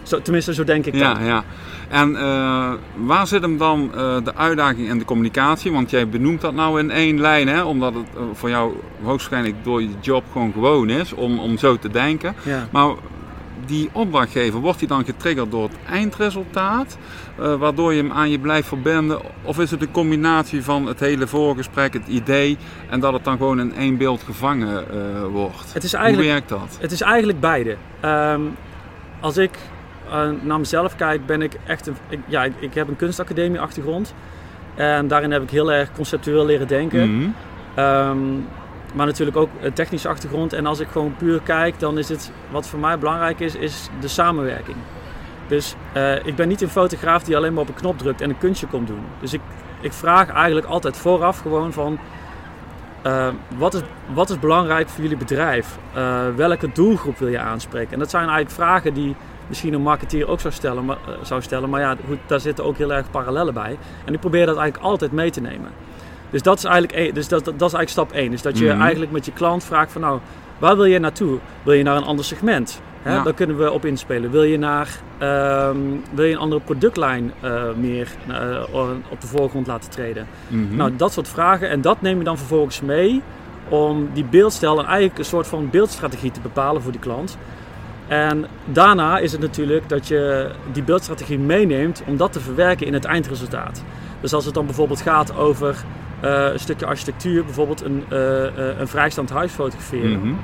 Zo, 0.02 0.22
tenminste, 0.22 0.54
zo 0.54 0.64
denk 0.64 0.86
ik 0.86 0.94
Ja, 0.94 1.14
dan. 1.14 1.24
ja. 1.24 1.44
En 1.88 2.16
eh, 2.16 2.72
waar 2.96 3.26
zit 3.26 3.42
hem 3.42 3.58
dan 3.58 3.90
eh, 3.94 4.16
de 4.24 4.34
uitdaging 4.34 4.88
in 4.88 4.98
de 4.98 5.04
communicatie? 5.04 5.72
Want 5.72 5.90
jij 5.90 6.08
benoemt 6.08 6.40
dat 6.40 6.54
nou 6.54 6.78
in 6.80 6.90
één 6.90 7.20
lijn, 7.20 7.48
hè? 7.48 7.62
omdat 7.62 7.94
het 7.94 8.06
voor 8.32 8.48
jou 8.50 8.72
hoogstwaarschijnlijk 9.02 9.64
door 9.64 9.82
je 9.82 9.88
job 10.00 10.24
gewoon 10.32 10.52
gewoon 10.52 10.88
is 10.90 11.12
om, 11.12 11.38
om 11.38 11.58
zo 11.58 11.76
te 11.78 11.88
denken. 11.88 12.34
Ja. 12.42 12.68
Maar 12.70 12.88
die 13.66 13.88
opdrachtgever, 13.92 14.61
wordt 14.61 14.78
die 14.78 14.88
dan 14.88 15.04
getriggerd 15.04 15.50
door 15.50 15.62
het 15.62 15.76
eindresultaat, 15.90 16.99
eh, 17.38 17.54
waardoor 17.54 17.94
je 17.94 18.02
hem 18.02 18.12
aan 18.12 18.30
je 18.30 18.38
blijft 18.38 18.68
verbinden? 18.68 19.20
Of 19.42 19.58
is 19.58 19.70
het 19.70 19.82
een 19.82 19.90
combinatie 19.90 20.62
van 20.62 20.87
het 20.87 21.00
hele 21.00 21.26
voorgesprek, 21.26 21.92
het 21.92 22.06
idee 22.06 22.56
en 22.90 23.00
dat 23.00 23.12
het 23.12 23.25
dan 23.25 23.37
gewoon 23.37 23.61
in 23.61 23.75
één 23.75 23.96
beeld 23.96 24.23
gevangen 24.23 24.90
eh, 24.90 25.26
wordt? 25.26 25.73
Het 25.73 25.84
is 25.84 25.94
Hoe 25.94 26.16
werkt 26.16 26.49
dat? 26.49 26.78
het 26.80 26.92
is 26.92 27.00
eigenlijk 27.00 27.40
beide. 27.40 27.76
Ehm, 28.00 28.40
als 29.20 29.37
ik 29.37 29.58
eh, 30.11 30.28
naar 30.42 30.58
mezelf 30.58 30.96
kijk, 30.96 31.26
ben 31.26 31.42
ik 31.42 31.56
echt 31.66 31.87
een, 31.87 31.96
ik, 32.08 32.20
ja, 32.26 32.44
ik, 32.44 32.52
ik 32.58 32.75
heb 32.75 32.88
een 32.88 32.96
kunstacademie 32.96 33.61
achtergrond. 33.61 34.14
En 34.75 35.08
daarin 35.08 35.30
heb 35.30 35.42
ik 35.42 35.50
heel 35.50 35.73
erg 35.73 35.92
conceptueel 35.92 36.46
leren 36.46 36.68
denken. 36.68 37.16
Mhm. 37.16 37.28
Ehm, 37.75 38.18
maar 38.94 39.06
natuurlijk 39.06 39.36
ook 39.36 39.48
een 39.60 39.72
technische 39.72 40.08
achtergrond. 40.08 40.52
En 40.52 40.66
als 40.66 40.80
ik 40.80 40.88
gewoon 40.88 41.16
puur 41.16 41.40
kijk, 41.40 41.78
dan 41.78 41.98
is 41.98 42.08
het 42.08 42.32
wat 42.50 42.66
voor 42.66 42.78
mij 42.78 42.98
belangrijk 42.98 43.40
is, 43.40 43.54
is 43.54 43.88
de 44.00 44.08
samenwerking. 44.08 44.76
Dus 45.46 45.74
uh, 45.96 46.26
ik 46.26 46.36
ben 46.36 46.48
niet 46.48 46.62
een 46.62 46.68
fotograaf 46.68 47.22
die 47.22 47.36
alleen 47.36 47.52
maar 47.52 47.62
op 47.62 47.68
een 47.68 47.74
knop 47.74 47.98
drukt 47.98 48.20
en 48.20 48.30
een 48.30 48.38
kunstje 48.38 48.66
komt 48.66 48.86
doen. 48.86 49.04
Dus 49.20 49.32
ik, 49.32 49.40
ik 49.80 49.92
vraag 49.92 50.30
eigenlijk 50.30 50.66
altijd 50.66 50.96
vooraf 50.96 51.38
gewoon 51.38 51.72
van... 51.72 51.98
Uh, 53.06 53.28
wat, 53.56 53.74
is, 53.74 53.80
wat 54.14 54.30
is 54.30 54.38
belangrijk 54.38 54.88
voor 54.88 55.02
jullie 55.02 55.16
bedrijf? 55.16 55.78
Welke 56.36 56.72
doelgroep 56.72 57.18
wil 57.18 57.28
je 57.28 57.38
aanspreken? 57.38 57.92
En 57.92 57.98
dat 57.98 58.10
zijn 58.10 58.22
eigenlijk 58.22 58.54
vragen 58.54 58.94
die 58.94 59.16
misschien 59.46 59.72
een 59.72 59.82
marketeer 59.82 60.28
ook 60.28 60.40
zou 60.40 60.54
stellen. 60.54 60.84
Maar, 60.84 60.98
zou 61.22 61.42
stellen, 61.42 61.70
maar 61.70 61.80
ja, 61.80 61.96
daar 62.26 62.40
zitten 62.40 62.64
ook 62.64 62.76
heel 62.76 62.92
erg 62.92 63.10
parallellen 63.10 63.54
bij. 63.54 63.78
En 64.04 64.14
ik 64.14 64.20
probeer 64.20 64.46
dat 64.46 64.56
eigenlijk 64.56 64.86
altijd 64.86 65.12
mee 65.12 65.30
te 65.30 65.40
nemen. 65.40 65.70
Dus 66.34 66.42
dat 66.42 66.58
is 66.58 66.64
eigenlijk, 66.64 66.94
e-, 66.98 67.12
dus 67.12 67.28
dat, 67.28 67.44
dat, 67.44 67.54
is 67.54 67.60
eigenlijk 67.60 67.88
stap 67.88 68.12
1. 68.12 68.30
Dus 68.30 68.42
dat 68.42 68.58
je 68.58 68.64
mm 68.64 68.70
-hmm. 68.70 68.80
eigenlijk 68.80 69.12
met 69.12 69.24
je 69.24 69.32
klant 69.32 69.64
vraagt 69.64 69.92
van 69.92 70.00
nou, 70.00 70.20
waar 70.58 70.76
wil 70.76 70.84
je 70.84 70.98
naartoe? 70.98 71.38
Wil 71.62 71.74
je 71.74 71.82
naar 71.82 71.96
een 71.96 72.04
ander 72.04 72.24
segment? 72.24 72.80
Hè? 73.02 73.14
Ja. 73.14 73.22
Daar 73.22 73.34
kunnen 73.34 73.56
we 73.56 73.70
op 73.70 73.84
inspelen. 73.84 74.30
Wil 74.30 74.42
je, 74.42 74.58
naar, 74.58 74.88
um, 75.20 76.02
wil 76.10 76.24
je 76.24 76.32
een 76.32 76.38
andere 76.38 76.60
productlijn 76.60 77.32
uh, 77.44 77.62
meer 77.76 78.08
uh, 78.28 78.62
op 79.10 79.20
de 79.20 79.26
voorgrond 79.26 79.66
laten 79.66 79.90
treden? 79.90 80.26
Mm 80.48 80.68
-hmm. 80.68 80.76
Nou, 80.76 80.96
dat 80.96 81.12
soort 81.12 81.28
vragen. 81.28 81.68
En 81.68 81.80
dat 81.80 82.00
neem 82.00 82.18
je 82.18 82.24
dan 82.24 82.38
vervolgens 82.38 82.80
mee 82.80 83.22
om 83.68 84.08
die 84.12 84.24
beeldstijl 84.24 84.78
en 84.78 84.84
eigenlijk 84.84 85.18
een 85.18 85.24
soort 85.24 85.46
van 85.46 85.70
beeldstrategie 85.70 86.30
te 86.30 86.40
bepalen 86.40 86.82
voor 86.82 86.92
die 86.92 87.00
klant. 87.00 87.38
En 88.08 88.46
daarna 88.64 89.18
is 89.18 89.32
het 89.32 89.40
natuurlijk 89.40 89.88
dat 89.88 90.08
je 90.08 90.50
die 90.72 90.82
beeldstrategie 90.82 91.38
meeneemt 91.38 92.02
om 92.06 92.16
dat 92.16 92.32
te 92.32 92.40
verwerken 92.40 92.86
in 92.86 92.92
het 92.92 93.04
eindresultaat. 93.04 93.82
Dus 94.20 94.32
als 94.32 94.44
het 94.44 94.54
dan 94.54 94.66
bijvoorbeeld 94.66 95.00
gaat 95.00 95.36
over 95.36 95.84
een 96.26 96.61
stukje 96.61 96.87
architectuur, 96.87 97.45
bijvoorbeeld 97.45 97.83
een, 97.83 98.04
uh, 98.12 98.19
uh, 98.19 98.78
een 98.78 98.88
vrijstaand 98.88 99.31
huis 99.31 99.52
fotograferen. 99.52 100.11
Mm 100.11 100.23
-hmm. 100.23 100.38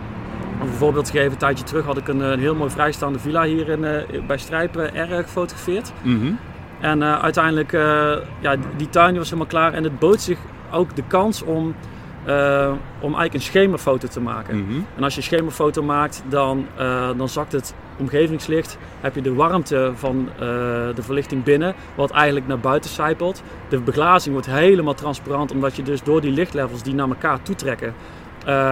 Om 0.61 0.69
een 0.69 0.75
voorbeeld 0.75 1.11
geven, 1.11 1.31
een 1.33 1.37
tijdje 1.37 1.65
terug 1.65 1.85
had 1.85 1.97
ik 1.97 2.09
een, 2.09 2.21
een 2.21 2.41
heel 2.41 2.55
mooi 2.55 2.71
vrijstaande 2.71 3.19
villa 3.19 3.45
hier 3.45 3.69
in, 3.69 3.81
bij 4.27 4.39
Strijpen 4.39 4.95
erg 4.95 5.25
gefotografeerd. 5.25 5.93
Mm 6.03 6.21
-hmm. 6.21 6.39
En 6.81 7.05
uiteindelijk, 7.05 7.73
ja, 8.41 8.57
die 8.77 8.89
tuin 8.89 9.09
die 9.09 9.19
was 9.19 9.31
helemaal 9.31 9.51
klaar 9.51 9.73
en 9.73 9.85
het 9.85 9.99
bood 9.99 10.21
zich 10.21 10.39
ook 10.71 10.97
de 10.97 11.03
kans 11.09 11.43
om 11.43 11.75
uh, 12.27 12.73
om 13.01 13.15
eigenlijk 13.15 13.35
een 13.35 13.41
schemafoto 13.41 14.09
te 14.09 14.21
maken. 14.21 14.57
Mm 14.57 14.67
-hmm. 14.69 14.87
En 14.97 15.03
als 15.03 15.15
je 15.15 15.21
een 15.21 15.27
schemafoto 15.27 15.83
maakt, 15.83 16.23
dan, 16.29 16.67
uh, 16.79 17.09
dan 17.17 17.29
zakt 17.29 17.53
het 17.53 17.75
omgevingslicht. 18.01 18.79
Heb 19.01 19.15
je 19.15 19.23
de 19.23 19.35
warmte 19.35 19.93
van 19.95 20.29
uh, 20.33 20.39
de 20.95 21.03
verlichting 21.03 21.43
binnen, 21.43 21.75
wat 21.95 22.11
eigenlijk 22.11 22.47
naar 22.47 22.59
buiten 22.59 22.91
sijpelt. 22.91 23.43
De 23.69 23.81
beglazing 23.81 24.35
wordt 24.35 24.51
helemaal 24.51 24.95
transparant, 24.95 25.53
omdat 25.53 25.77
je 25.77 25.83
dus 25.83 26.03
door 26.03 26.21
die 26.21 26.31
lichtlevels 26.31 26.83
die 26.83 26.95
naar 26.95 27.09
elkaar 27.09 27.43
toetrekken, 27.43 27.95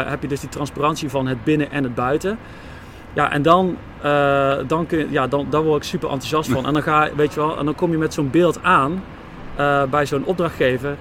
heb 0.07 0.23
je 0.23 0.29
dus 0.29 0.41
die 0.41 0.49
transparantie 0.49 1.11
van 1.11 1.27
het 1.27 1.45
binnen 1.45 1.71
en 1.71 1.85
het 1.85 1.95
buiten. 1.95 2.39
Ja, 3.13 3.33
en 3.33 3.43
dan, 3.43 3.77
dan, 4.67 4.87
kun 4.87 4.99
je, 4.99 5.07
ja, 5.11 5.27
dan, 5.27 5.47
daar 5.51 5.63
word 5.63 5.83
ik 5.83 5.89
super 5.89 6.09
enthousiast 6.09 6.51
van. 6.51 6.67
En 6.67 6.73
dan, 6.73 6.83
ga, 6.83 7.09
weet 7.17 7.35
je 7.35 7.41
wel, 7.41 7.59
en 7.59 7.65
dan 7.65 7.75
kom 7.75 7.91
je 7.91 7.99
met 7.99 8.15
zo'n 8.15 8.31
beeld 8.31 8.63
aan 8.63 9.03
bij 9.91 10.07
zo'n 10.07 10.25
opdrachtgever. 10.25 10.97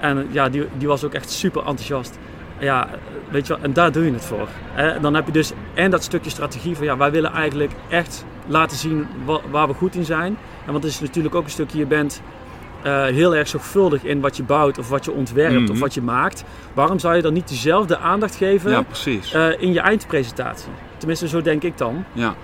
En 0.00 0.28
ja, 0.30 0.48
die, 0.48 0.66
die 0.78 0.88
was 0.88 1.04
ook 1.04 1.14
echt 1.14 1.30
super 1.30 1.60
enthousiast. 1.66 2.18
Ja, 2.58 2.88
weet 3.30 3.46
je 3.46 3.52
wel, 3.54 3.62
en 3.62 3.72
daar 3.72 3.92
doe 3.92 4.04
je 4.04 4.12
het 4.12 4.24
voor. 4.24 4.48
Hè? 4.72 5.00
Dan 5.00 5.14
heb 5.14 5.26
je 5.26 5.32
dus 5.32 5.52
en 5.74 5.90
dat 5.90 6.02
stukje 6.02 6.30
strategie 6.30 6.76
van 6.76 6.84
ja, 6.86 6.96
wij 6.96 7.10
willen 7.10 7.32
eigenlijk 7.32 7.72
echt 7.88 8.24
laten 8.46 8.76
zien 8.76 9.06
wa- 9.24 9.40
waar 9.50 9.66
we 9.68 9.74
goed 9.74 9.94
in 9.94 10.04
zijn. 10.04 10.38
En 10.66 10.72
want 10.72 10.84
het 10.84 10.92
is 10.92 11.00
natuurlijk 11.00 11.34
ook 11.34 11.44
een 11.44 11.50
stukje, 11.50 11.78
je 11.78 11.86
bent 11.86 12.22
uh, 12.86 13.04
heel 13.04 13.34
erg 13.34 13.48
zorgvuldig 13.48 14.04
in 14.04 14.20
wat 14.20 14.36
je 14.36 14.42
bouwt 14.42 14.78
of 14.78 14.88
wat 14.88 15.04
je 15.04 15.12
ontwerpt 15.12 15.70
of 15.70 15.80
wat 15.80 15.94
je 15.94 16.02
maakt. 16.02 16.44
Waarom 16.74 16.98
zou 16.98 17.16
je 17.16 17.22
dan 17.22 17.32
niet 17.32 17.48
dezelfde 17.48 17.98
aandacht 17.98 18.34
geven 18.34 18.70
ja, 18.70 18.82
precies. 18.82 19.34
Uh, 19.34 19.62
in 19.62 19.72
je 19.72 19.80
eindpresentatie? 19.80 20.70
Tenminste, 20.96 21.28
zo 21.28 21.42
denk 21.42 21.62
ik 21.62 21.78
dan. 21.78 22.04
Ja. 22.12 22.34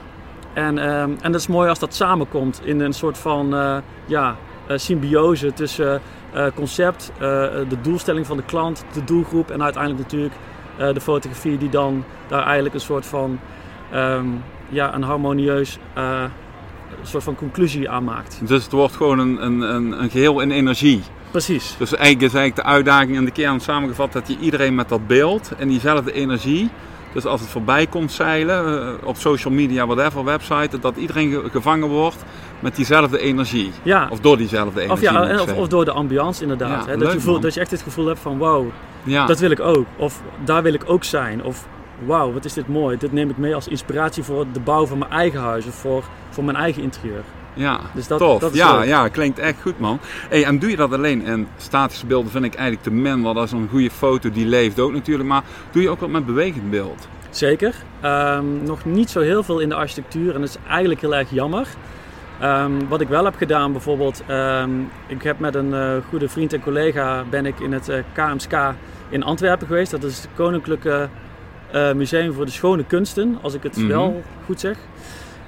En, 0.52 0.78
um, 0.78 1.16
en 1.20 1.32
dat 1.32 1.40
is 1.40 1.46
mooi 1.46 1.68
als 1.68 1.78
dat 1.78 1.94
samenkomt 1.94 2.60
in 2.64 2.80
een 2.80 2.92
soort 2.92 3.18
van 3.18 3.54
uh, 3.54 3.76
ja, 4.06 4.36
symbiose 4.68 5.52
tussen 5.52 6.00
concept, 6.54 7.12
de 7.18 7.76
doelstelling 7.82 8.26
van 8.26 8.36
de 8.36 8.42
klant, 8.42 8.84
de 8.92 9.04
doelgroep 9.04 9.50
en 9.50 9.62
uiteindelijk 9.62 10.02
natuurlijk 10.02 10.34
de 10.76 11.00
fotografie 11.00 11.58
die 11.58 11.68
dan 11.68 12.04
daar 12.26 12.44
eigenlijk 12.44 12.74
een 12.74 12.80
soort 12.80 13.06
van 13.06 13.38
um, 13.94 14.42
ja, 14.68 14.94
een 14.94 15.02
harmonieus 15.02 15.78
een 17.00 17.10
soort 17.10 17.24
van 17.24 17.34
conclusie 17.34 17.90
aan 17.90 18.04
maakt. 18.04 18.40
Dus 18.42 18.62
het 18.62 18.72
wordt 18.72 18.96
gewoon 18.96 19.18
een, 19.18 19.44
een, 19.44 19.60
een, 19.60 20.02
een 20.02 20.10
geheel 20.10 20.40
in 20.40 20.50
energie. 20.50 21.02
Precies. 21.30 21.74
Dus 21.78 21.94
eigenlijk 21.94 22.32
is 22.32 22.38
eigenlijk 22.38 22.68
de 22.68 22.74
uitdaging 22.74 23.16
en 23.16 23.24
de 23.24 23.30
kern 23.30 23.60
samengevat 23.60 24.12
dat 24.12 24.28
je 24.28 24.38
iedereen 24.38 24.74
met 24.74 24.88
dat 24.88 25.06
beeld 25.06 25.52
en 25.58 25.68
diezelfde 25.68 26.12
energie 26.12 26.70
dus 27.14 27.24
als 27.24 27.40
het 27.40 27.50
voorbij 27.50 27.86
komt 27.86 28.12
zeilen, 28.12 28.82
uh, 28.82 29.08
op 29.08 29.16
social 29.16 29.54
media, 29.54 29.86
whatever, 29.86 30.24
website, 30.24 30.78
dat 30.78 30.96
iedereen 30.96 31.30
ge 31.30 31.50
gevangen 31.50 31.88
wordt 31.88 32.24
met 32.60 32.76
diezelfde 32.76 33.18
energie. 33.18 33.72
Ja. 33.82 34.08
Of 34.10 34.20
door 34.20 34.36
diezelfde 34.36 34.80
energie. 34.80 35.08
Of, 35.08 35.14
ja, 35.14 35.40
of, 35.42 35.54
of, 35.54 35.68
door 35.68 35.84
de 35.84 35.90
ambiance 35.90 36.42
inderdaad. 36.42 36.84
Ja, 36.84 36.90
hè? 36.90 36.96
leuk, 36.96 37.04
Dat, 37.04 37.12
je 37.12 37.20
voelt, 37.20 37.42
dat 37.42 37.54
je 37.54 37.60
echt 37.60 37.70
het 37.70 37.82
gevoel 37.82 38.06
hebt 38.06 38.20
van 38.20 38.38
wow, 38.38 38.66
Ja. 39.02 39.26
dat 39.26 39.38
wil 39.38 39.50
ik 39.50 39.60
ook. 39.60 39.86
Of 39.96 40.22
daar 40.44 40.62
wil 40.62 40.74
ik 40.74 40.82
ook 40.86 41.04
zijn. 41.04 41.44
Of 41.44 41.66
wauw, 42.06 42.32
wat 42.32 42.44
is 42.44 42.52
dit 42.52 42.68
mooi. 42.68 42.96
Dit 42.96 43.12
neem 43.12 43.30
ik 43.30 43.36
mee 43.36 43.54
als 43.54 43.68
inspiratie 43.68 44.22
voor 44.22 44.46
de 44.52 44.60
bouw 44.60 44.86
van 44.86 44.98
mijn 44.98 45.10
eigen 45.10 45.40
huis 45.40 45.66
of 45.66 45.74
voor, 45.74 46.04
voor 46.30 46.44
mijn 46.44 46.56
eigen 46.56 46.82
interieur. 46.82 47.22
Ja, 47.54 47.80
Dus 47.94 48.06
dat- 48.06 48.18
tof. 48.18 48.40
dat 48.40 48.52
is 48.52 48.58
ja, 48.58 48.78
leuk. 48.78 48.86
ja, 48.86 49.08
klinkt 49.08 49.38
echt 49.38 49.56
goed 49.62 49.78
man. 49.78 49.98
Hey, 50.28 50.44
en 50.44 50.58
doe 50.58 50.70
je 50.70 50.76
dat 50.76 50.92
alleen? 50.92 51.24
En 51.26 51.48
statische 51.56 52.06
beelden 52.06 52.30
vind 52.30 52.44
ik 52.44 52.54
eigenlijk 52.54 52.82
te 52.86 52.92
man, 52.92 53.22
want 53.22 53.34
dat 53.36 53.44
is 53.44 53.52
een 53.52 53.68
goede 53.70 53.90
foto 53.90 54.30
die 54.30 54.46
leeft 54.46 54.80
ook 54.80 54.92
natuurlijk. 54.92 55.28
Maar 55.28 55.42
doe 55.70 55.82
je 55.82 55.88
ook 55.88 56.00
wat 56.00 56.08
met 56.10 56.26
bewegend 56.26 56.70
beeld? 56.70 57.08
Zeker. 57.30 57.74
Ehm, 58.00 58.44
nog 58.64 58.84
niet 58.84 59.10
zo 59.10 59.20
heel 59.20 59.42
veel 59.42 59.58
in 59.58 59.68
de 59.68 59.74
architectuur 59.74 60.34
en 60.34 60.40
dat 60.40 60.48
is 60.48 60.56
eigenlijk 60.68 61.00
heel 61.00 61.14
erg 61.16 61.30
jammer. 61.30 61.66
Ehm, 62.40 62.72
wat 62.88 63.00
ik 63.00 63.08
wel 63.08 63.24
heb 63.24 63.36
gedaan 63.36 63.72
bijvoorbeeld, 63.72 64.22
ehm, 64.26 64.70
ik 65.06 65.22
heb 65.22 65.38
met 65.38 65.54
een 65.54 65.74
eh, 65.74 65.90
goede 66.08 66.28
vriend 66.28 66.52
en 66.52 66.60
collega 66.62 67.24
ben 67.30 67.46
ik 67.46 67.60
in 67.60 67.72
het 67.72 67.88
eh, 67.88 67.98
KMSK 68.12 68.52
in 69.08 69.22
Antwerpen 69.22 69.66
geweest. 69.66 69.90
Dat 69.90 70.04
is 70.04 70.16
het 70.16 70.28
Koninklijke 70.34 71.08
eh, 71.70 71.92
Museum 71.92 72.32
voor 72.32 72.44
de 72.44 72.50
Schone 72.50 72.84
Kunsten, 72.84 73.38
als 73.42 73.54
ik 73.54 73.62
het 73.62 73.76
Mhm. 73.76 73.86
wel 73.86 74.22
goed 74.44 74.60
zeg. 74.60 74.76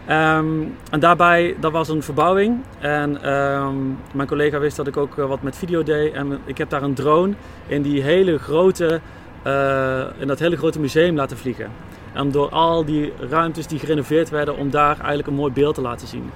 Ehm, 0.06 0.62
en 0.90 1.00
daarbij, 1.00 1.56
dat 1.60 1.72
was 1.72 1.88
een 1.88 2.02
verbouwing. 2.02 2.60
En 2.78 3.22
ehm, 3.22 3.76
mijn 4.12 4.28
collega 4.28 4.58
wist 4.58 4.76
dat 4.76 4.86
ik 4.86 4.96
ook 4.96 5.18
eh, 5.18 5.26
wat 5.26 5.42
met 5.42 5.56
video 5.56 5.82
deed. 5.82 6.12
En 6.12 6.38
ik 6.44 6.58
heb 6.58 6.70
daar 6.70 6.82
een 6.82 6.94
drone 6.94 7.34
in 7.66 7.82
die 7.82 8.02
hele 8.02 8.38
grote, 8.38 9.00
eh, 9.42 10.04
in 10.18 10.26
dat 10.26 10.38
hele 10.38 10.56
grote 10.56 10.80
museum 10.80 11.16
laten 11.16 11.36
vliegen. 11.36 11.70
En 12.12 12.30
door 12.30 12.48
al 12.48 12.84
die 12.84 13.12
ruimtes 13.30 13.66
die 13.66 13.78
gerenoveerd 13.78 14.30
werden, 14.30 14.56
om 14.56 14.70
daar 14.70 14.96
eigenlijk 14.96 15.28
een 15.28 15.34
mooi 15.34 15.52
beeld 15.52 15.74
te 15.74 15.80
laten 15.80 16.08
zien. 16.08 16.30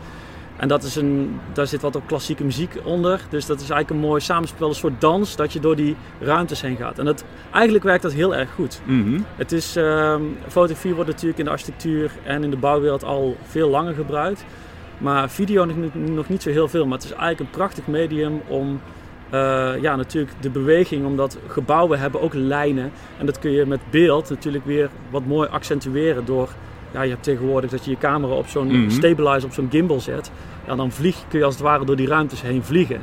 En 0.60 0.68
dat 0.68 0.82
is 0.82 0.96
een, 0.96 1.40
daar 1.52 1.66
zit 1.66 1.80
wat 1.82 1.96
op 1.96 2.06
klassieke 2.06 2.44
muziek 2.44 2.74
onder. 2.84 3.20
Dus 3.28 3.46
dat 3.46 3.60
is 3.60 3.70
eigenlijk 3.70 3.90
een 3.90 4.08
mooi 4.08 4.20
samenspel, 4.20 4.68
een 4.68 4.74
soort 4.74 5.00
dans, 5.00 5.36
dat 5.36 5.52
je 5.52 5.60
door 5.60 5.76
die 5.76 5.96
ruimtes 6.20 6.60
heen 6.60 6.76
gaat. 6.76 6.98
En 6.98 7.04
dat, 7.04 7.24
eigenlijk 7.52 7.84
werkt 7.84 8.02
dat 8.02 8.12
heel 8.12 8.34
erg 8.34 8.50
goed. 8.50 8.80
Mhm. 8.84 9.20
Het 9.36 9.52
is, 9.52 9.76
ehm, 9.76 10.22
fotografie 10.48 10.94
wordt 10.94 11.10
natuurlijk 11.10 11.38
in 11.38 11.44
de 11.44 11.50
architectuur 11.50 12.10
en 12.24 12.44
in 12.44 12.50
de 12.50 12.56
bouwwereld 12.56 13.04
al 13.04 13.36
veel 13.42 13.68
langer 13.68 13.94
gebruikt. 13.94 14.44
Maar 14.98 15.30
video 15.30 15.64
nog, 15.64 15.76
niet- 15.76 15.94
nog 15.94 16.28
niet 16.28 16.42
zo 16.42 16.50
heel 16.50 16.68
veel. 16.68 16.84
Maar 16.86 16.98
het 16.98 17.04
is 17.06 17.12
eigenlijk 17.12 17.40
een 17.40 17.56
prachtig 17.58 17.86
medium 17.86 18.42
om 18.48 18.80
eh, 19.30 19.72
ja, 19.80 19.96
natuurlijk 19.96 20.32
de 20.40 20.50
beweging, 20.50 21.06
omdat 21.06 21.38
gebouwen 21.46 21.98
hebben 21.98 22.20
ook 22.20 22.34
lijnen. 22.34 22.92
En 23.18 23.26
dat 23.26 23.38
kun 23.38 23.50
je 23.50 23.66
met 23.66 23.80
beeld 23.90 24.30
natuurlijk 24.30 24.64
weer 24.64 24.88
wat 25.10 25.24
mooi 25.26 25.48
accentueren 25.48 26.24
door... 26.24 26.48
Ja, 26.92 27.02
je 27.02 27.10
hebt 27.10 27.22
tegenwoordig 27.22 27.70
dat 27.70 27.84
je 27.84 27.90
je 27.90 27.98
camera 27.98 28.32
op 28.34 28.46
zo'n 28.46 28.66
Mhm. 28.80 28.90
stabilizer, 28.90 29.44
op 29.48 29.52
zo'n 29.54 29.68
gimbal 29.70 30.00
zet. 30.00 30.30
Ja, 30.66 30.74
dan 30.74 30.90
vlieg, 30.92 31.16
kun 31.28 31.38
je 31.38 31.44
als 31.44 31.54
het 31.54 31.62
ware 31.62 31.84
door 31.84 31.96
die 31.96 32.06
ruimtes 32.08 32.42
heen 32.42 32.62
vliegen. 32.64 33.00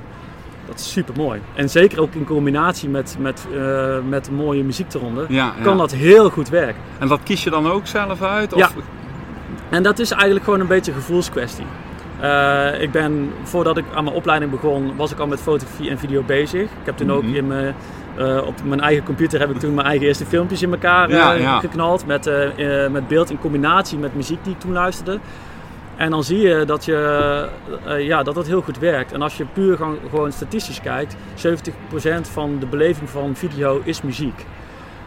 Dat 0.68 0.80
is 0.80 0.92
super 0.92 1.14
mooi. 1.18 1.40
En 1.56 1.70
zeker 1.70 2.02
ook 2.02 2.14
in 2.14 2.26
combinatie 2.26 2.90
met, 2.90 3.16
met, 3.20 3.48
eh, 3.56 3.98
met 4.10 4.32
mooie 4.32 4.64
muziek 4.64 4.94
eronder, 4.94 5.26
Ja, 5.34 5.54
ja. 5.58 5.64
kan 5.64 5.78
dat 5.78 5.92
heel 5.94 6.30
goed 6.30 6.50
werken. 6.50 6.82
En 7.00 7.08
dat 7.08 7.20
kies 7.24 7.44
je 7.44 7.50
dan 7.50 7.68
ook 7.72 7.88
zelf 7.88 8.22
uit? 8.22 8.54
Of? 8.54 8.60
Ja. 8.60 8.70
En 9.70 9.84
dat 9.84 10.00
is 10.00 10.12
eigenlijk 10.12 10.44
gewoon 10.44 10.60
een 10.60 10.68
beetje 10.68 10.92
een 10.92 10.98
gevoelskwestie. 10.98 11.66
Eh, 12.20 12.82
ik 12.82 12.92
ben, 12.92 13.32
voordat 13.44 13.78
ik 13.78 13.86
aan 13.94 14.04
mijn 14.04 14.16
opleiding 14.16 14.52
begon, 14.52 14.96
was 14.96 15.12
ik 15.12 15.20
al 15.20 15.28
met 15.28 15.40
fotografie 15.42 15.90
en 15.90 15.98
video 16.00 16.24
bezig. 16.24 16.62
Ik 16.62 16.86
heb 16.86 16.98
toen 16.98 17.12
ook 17.12 17.24
Mhm. 17.24 17.36
in 17.36 17.48
mijn, 17.48 17.76
eh, 18.18 18.42
op 18.46 18.54
mijn 18.64 18.82
eigen 18.82 19.04
computer 19.04 19.40
heb 19.40 19.50
ik 19.50 19.60
toen 19.60 19.74
mijn 19.74 19.88
eigen 19.88 20.08
eerste 20.08 20.26
filmpjes 20.26 20.62
in 20.62 20.72
elkaar 20.72 21.10
Ja, 21.10 21.34
eh, 21.36 21.42
ja. 21.42 21.60
geknald. 21.60 22.06
Met, 22.06 22.30
met 22.92 23.08
beeld 23.08 23.30
in 23.30 23.40
combinatie 23.40 23.98
met 23.98 24.16
muziek 24.16 24.44
die 24.44 24.54
ik 24.54 24.60
toen 24.60 24.72
luisterde. 24.72 25.20
En 25.96 26.10
dan 26.12 26.24
zie 26.24 26.40
je 26.40 26.66
dat, 26.66 26.86
je, 26.86 27.48
ja, 28.00 28.24
dat 28.24 28.36
dat 28.36 28.48
heel 28.48 28.62
goed 28.62 28.80
werkt. 28.80 29.12
En 29.12 29.22
als 29.22 29.38
je 29.38 29.46
puur 29.54 29.78
gewoon, 29.78 29.98
gewoon 30.10 30.32
statistisch 30.32 30.82
kijkt, 30.82 31.16
70% 31.36 32.28
van 32.28 32.58
de 32.60 32.66
beleving 32.66 33.10
van 33.10 33.36
video 33.36 33.82
is 33.84 34.02
muziek. 34.02 34.46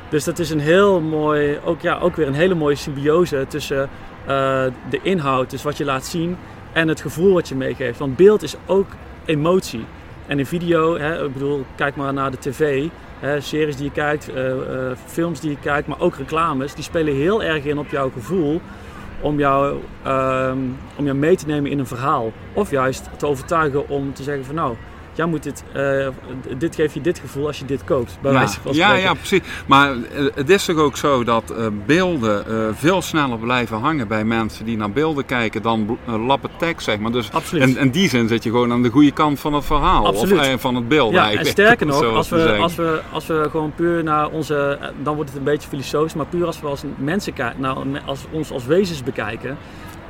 Dus 0.09 0.25
dat 0.25 0.39
is 0.39 0.51
een 0.51 0.61
heel 0.61 1.01
mooi, 1.01 1.59
ook, 1.65 1.81
ja, 1.81 1.99
ook 1.99 2.17
weer 2.17 2.27
een 2.27 2.35
hele 2.35 2.55
mooie 2.55 2.75
symbiose 2.75 3.45
tussen 3.49 3.89
de 4.91 4.99
inhoud, 5.03 5.51
dus 5.51 5.63
wat 5.63 5.77
je 5.77 5.85
laat 5.85 6.05
zien, 6.07 6.37
en 6.73 6.89
het 6.89 7.01
gevoel 7.01 7.33
wat 7.33 7.49
je 7.49 7.55
meegeeft. 7.55 7.99
Want 7.99 8.17
beeld 8.17 8.43
is 8.43 8.55
ook 8.67 8.87
emotie. 9.25 9.85
En 10.27 10.39
in 10.39 10.47
video, 10.47 10.99
hè, 10.99 11.25
ik 11.25 11.33
bedoel, 11.33 11.65
kijk 11.77 11.97
maar 11.97 12.13
naar 12.13 12.31
de 12.31 12.39
tv. 12.39 12.87
Hè, 13.19 13.41
series 13.41 13.77
die 13.77 13.85
je 13.85 13.91
kijkt, 13.91 14.31
uh, 14.31 14.49
uh, 14.49 14.57
films 15.07 15.41
die 15.41 15.51
je 15.51 15.59
kijkt, 15.59 15.89
maar 15.89 16.01
ook 16.01 16.17
reclames. 16.17 16.75
Die 16.75 16.85
spelen 16.85 17.15
heel 17.15 17.43
erg 17.43 17.65
in 17.65 17.79
op 17.79 17.89
jouw 17.89 18.11
gevoel 18.11 18.61
om 19.21 19.39
jou, 19.39 19.79
uh, 20.07 20.53
om 20.97 21.05
jou 21.05 21.17
mee 21.17 21.37
te 21.37 21.47
nemen 21.47 21.71
in 21.71 21.79
een 21.79 21.87
verhaal. 21.87 22.33
Of 22.53 22.71
juist 22.71 23.09
te 23.17 23.27
overtuigen 23.27 23.89
om 23.89 24.15
te 24.15 24.23
zeggen 24.23 24.45
van 24.45 24.55
nou, 24.55 24.77
jij 25.21 25.29
moet 25.29 25.43
dit, 25.43 25.65
uh, 25.77 26.09
dit 26.59 26.75
geeft 26.75 26.95
je 26.95 27.01
dit 27.01 27.19
gevoel 27.19 27.47
als 27.47 27.59
je 27.59 27.65
dit 27.65 27.85
koopt. 27.85 28.19
Bij 28.23 28.33
ja. 28.33 28.39
wijze 28.39 28.61
van 28.61 28.75
ja, 28.75 28.95
ja, 28.95 29.15
precies. 29.15 29.41
Maar 29.67 29.95
uh, 29.95 30.27
het 30.35 30.51
is 30.51 30.65
toch 30.65 30.77
ook 30.77 30.97
zo 30.97 31.25
dat 31.25 31.53
uh, 31.59 31.67
beelden 31.87 32.45
veel 32.77 33.03
sneller 33.03 33.39
blijven 33.39 33.79
hangen 33.79 34.09
bij 34.09 34.25
mensen 34.25 34.65
die 34.65 34.77
naar 34.77 34.91
beelden 34.91 35.25
kijken 35.25 35.63
dan 35.63 35.99
lappen 36.05 36.51
tekst, 36.59 36.85
zeg 36.85 36.99
maar. 36.99 37.13
Dus 37.13 37.33
Absoluut. 37.33 37.69
in, 37.69 37.79
in 37.79 37.91
die 37.91 38.09
zin 38.09 38.29
zit 38.29 38.43
je 38.43 38.51
gewoon 38.51 38.73
aan 38.73 38.83
de 38.83 38.91
goede 38.91 39.13
kant 39.13 39.41
van 39.41 39.55
het 39.55 39.65
verhaal. 39.65 40.07
Absoluut. 40.07 40.55
Of 40.55 40.61
van 40.61 40.75
het 40.75 40.89
beeld 40.89 41.13
ja, 41.13 41.25
eigenlijk. 41.25 41.59
En 41.59 41.65
sterker 41.65 41.87
nog, 41.95 42.05
als 42.05 42.29
we, 42.29 42.57
als, 42.61 42.75
we, 42.75 43.01
als 43.13 43.27
we 43.27 43.47
gewoon 43.51 43.73
puur 43.75 44.03
naar 44.03 44.29
onze, 44.29 44.79
dan 45.03 45.15
wordt 45.15 45.31
het 45.31 45.39
een 45.39 45.45
beetje 45.45 45.69
filosofisch, 45.69 46.15
maar 46.15 46.27
puur 46.27 46.47
als 46.47 46.61
we 46.61 46.67
als 46.67 46.83
mensen 46.97 47.33
kijken, 47.33 47.61
nou, 47.61 47.87
als 48.07 48.25
ons 48.31 48.51
als 48.51 48.67
wezens 48.67 49.03
bekijken. 49.03 49.57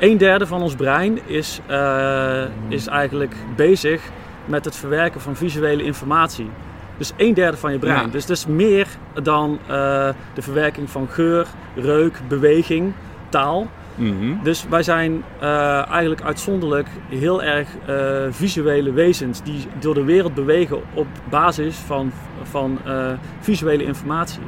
Een 0.01 0.19
derde 0.19 0.47
van 0.47 0.63
ons 0.63 0.75
brein 0.75 1.19
is, 1.27 1.61
uh, 1.71 2.43
is 2.69 2.87
eigenlijk 2.87 3.35
bezig 3.57 4.03
met 4.51 4.65
het 4.65 4.77
verwerken 4.77 5.21
van 5.21 5.37
visuele 5.37 5.83
informatie. 5.83 6.51
Dus 6.97 7.13
een 7.17 7.35
derde 7.35 7.57
van 7.57 7.73
je 7.73 7.79
brein. 7.79 8.05
Ja. 8.05 8.07
Dus 8.07 8.27
dat 8.27 8.37
is 8.37 8.47
meer 8.47 8.87
dan 9.23 9.59
uh, 9.63 9.69
de 10.35 10.43
verwerking 10.43 10.91
van 10.91 11.09
geur, 11.09 11.47
reuk, 11.75 12.21
beweging, 12.29 12.93
taal. 13.29 13.71
Mm 13.95 14.19
-hmm. 14.19 14.41
Dus 14.43 14.67
wij 14.69 14.83
zijn 14.83 15.25
uh, 15.43 15.91
eigenlijk 15.91 16.23
uitzonderlijk 16.23 16.89
heel 17.09 17.43
erg 17.43 17.69
uh, 17.89 17.97
visuele 18.31 18.93
wezens 18.93 19.43
die 19.43 19.67
door 19.79 19.95
de 19.95 20.05
wereld 20.05 20.35
bewegen 20.35 20.81
op 20.95 21.07
basis 21.31 21.77
van, 21.77 22.13
van 22.43 22.79
visuele 23.41 23.85
informatie. 23.85 24.43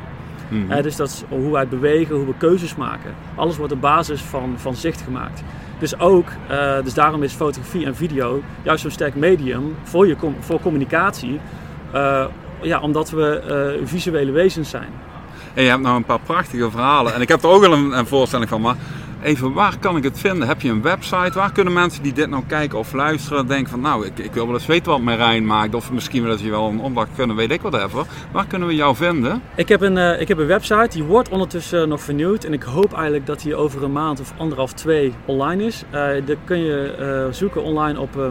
Mm 0.53 0.63
-hmm. 0.69 0.77
Uh, 0.77 0.83
dus 0.83 0.97
dat 0.97 1.09
is 1.09 1.23
hoe 1.29 1.53
wij 1.53 1.69
bewegen, 1.69 2.15
hoe 2.15 2.27
we 2.27 2.35
keuzes 2.37 2.77
maken. 2.77 3.15
Alles 3.35 3.57
wordt 3.57 3.73
op 3.73 3.81
basis 3.81 4.21
van, 4.21 4.55
van 4.57 4.75
zicht 4.75 5.01
gemaakt. 5.01 5.43
Dus 5.79 5.99
ook, 5.99 6.29
uh, 6.51 6.83
dus 6.85 6.95
daarom 6.95 7.23
is 7.23 7.33
fotografie 7.33 7.87
en 7.87 7.97
video 7.97 8.43
juist 8.63 8.83
zo'n 8.83 8.91
sterk 8.91 9.15
medium 9.15 9.77
voor, 9.83 10.07
je 10.07 10.17
voor 10.41 10.61
communicatie. 10.61 11.41
Uh, 11.95 12.25
ja, 12.61 12.81
omdat 12.81 13.11
we 13.11 13.77
uh, 13.81 13.87
visuele 13.87 14.31
wezens 14.33 14.71
zijn. 14.71 14.89
En 15.55 15.63
je 15.63 15.69
hebt 15.69 15.83
nou 15.83 15.97
een 15.97 16.05
paar 16.05 16.21
prachtige 16.21 16.71
verhalen. 16.71 17.15
En 17.15 17.21
ik 17.21 17.29
heb 17.29 17.43
er 17.43 17.49
ook 17.49 17.61
wel 17.61 17.73
een, 17.73 17.99
een 17.99 18.07
voorstelling 18.07 18.49
van. 18.49 18.61
Maar 18.61 18.77
even, 19.23 19.53
waar 19.53 19.79
kan 19.79 19.97
ik 19.97 20.05
het 20.05 20.19
vinden? 20.19 20.49
Heb 20.49 20.61
je 20.61 20.69
een 20.69 20.83
website? 20.83 21.33
Waar 21.35 21.53
kunnen 21.53 21.73
mensen 21.73 22.03
die 22.03 22.13
dit 22.13 22.31
nou 22.31 22.43
kijken 22.47 22.79
of 22.79 22.93
luisteren 22.93 23.47
denken 23.47 23.71
van... 23.71 23.81
Nou, 23.81 24.07
ik, 24.07 24.19
ik 24.19 24.33
wil 24.33 24.47
wel 24.47 24.55
eens 24.55 24.67
weten 24.67 24.93
wat 24.93 25.01
Marijn 25.01 25.47
maakt. 25.47 25.75
Of 25.75 25.93
misschien 25.93 26.25
dat 26.25 26.41
je 26.41 26.51
wel 26.51 26.69
een 26.69 26.81
opdracht 26.81 27.09
kunnen, 27.17 27.37
weet 27.37 27.51
ik 27.51 27.61
wat 27.61 27.75
even. 27.75 28.05
Waar 28.33 28.47
kunnen 28.47 28.69
we 28.69 28.75
jou 28.75 28.97
vinden? 28.97 29.43
Ik 29.57 29.69
heb 29.69 29.81
een, 29.81 29.97
uh, 29.97 30.21
ik 30.21 30.29
heb 30.29 30.39
een 30.39 30.47
website. 30.47 30.89
Die 30.91 31.03
wordt 31.03 31.29
ondertussen 31.29 31.89
nog 31.89 32.01
vernieuwd. 32.01 32.45
En 32.45 32.53
ik 32.53 32.63
hoop 32.63 32.93
eigenlijk 32.93 33.27
dat 33.27 33.41
die 33.41 33.57
over 33.57 33.83
een 33.83 33.93
maand 33.93 34.21
of 34.21 34.33
anderhalf, 34.37 34.73
twee 34.73 35.13
online 35.25 35.65
is. 35.65 35.83
Uh, 35.87 35.93
daar 35.93 36.37
kun 36.45 36.59
je 36.59 36.95
uh, 37.01 37.33
zoeken 37.33 37.63
online 37.63 38.01
op 38.01 38.17
uh. 38.17 38.29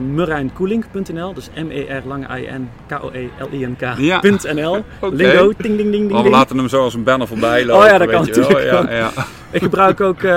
Dus 1.34 1.50
M-E-R 1.56 2.08
lange 2.08 2.40
I-N 2.40 2.70
K-O-E-L-I-N-K.nl. 2.88 4.04
Ja. 4.04 4.18
okay. 5.00 5.18
Lingo, 5.18 5.54
ding, 5.58 5.78
ding, 5.78 5.92
ding, 5.92 5.92
ding. 5.92 6.12
Oh, 6.12 6.24
we 6.24 6.30
laten 6.30 6.58
hem 6.58 6.68
zo 6.68 6.84
als 6.84 6.94
een 6.94 7.04
banner 7.04 7.28
voorbij 7.28 7.66
lopen. 7.66 7.84
Oh 7.84 7.90
ja, 7.90 7.98
dat 7.98 8.10
kan 8.10 8.26
natuurlijk. 8.26 8.64
Ja, 8.64 8.92
ja. 8.92 9.12
Ik 9.52 9.62
gebruik 9.62 10.02
ook 10.02 10.22
uh, 10.22 10.32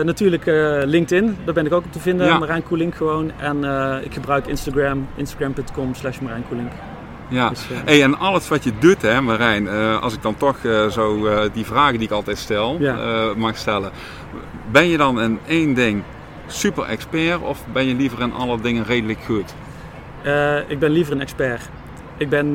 natuurlijk 0.00 0.46
uh, 0.46 0.80
LinkedIn. 0.84 1.36
Daar 1.44 1.54
ben 1.54 1.66
ik 1.66 1.72
ook 1.72 1.84
op 1.84 1.92
te 1.92 2.00
vinden. 2.00 2.26
Ja. 2.26 2.38
Marijn 2.38 2.62
Koelink 2.62 2.94
gewoon. 2.94 3.30
En 3.38 3.56
uh, 3.64 3.96
ik 4.02 4.12
gebruik 4.12 4.46
Instagram. 4.46 5.08
Instagram.com 5.16 5.94
slash 5.94 6.18
Marijn 6.18 6.44
Koelink. 6.48 6.72
Ja, 7.28 7.48
dus, 7.48 7.66
hey, 7.84 8.02
en 8.02 8.18
alles 8.18 8.48
wat 8.48 8.64
je 8.64 8.72
doet, 8.78 9.02
hè, 9.02 9.20
Marijn, 9.20 9.68
als 10.00 10.14
ik 10.14 10.22
dan 10.22 10.36
toch 10.36 10.56
zo 10.90 11.28
die 11.52 11.64
vragen 11.64 11.92
die 11.92 12.02
ik 12.02 12.10
altijd 12.10 12.38
stel, 12.38 12.76
ja. 12.80 13.32
mag 13.36 13.56
stellen. 13.56 13.90
Ben 14.72 14.86
je 14.86 14.96
dan 14.96 15.20
in 15.20 15.38
één 15.46 15.74
ding 15.74 16.02
super 16.46 16.84
expert 16.84 17.40
of 17.40 17.64
ben 17.72 17.86
je 17.86 17.94
liever 17.94 18.20
in 18.20 18.32
alle 18.32 18.60
dingen 18.60 18.84
redelijk 18.84 19.18
goed? 19.26 19.54
ik 20.68 20.78
ben 20.78 20.90
liever 20.90 21.12
een 21.12 21.20
expert. 21.20 21.68
Ik 22.20 22.28
ben, 22.28 22.52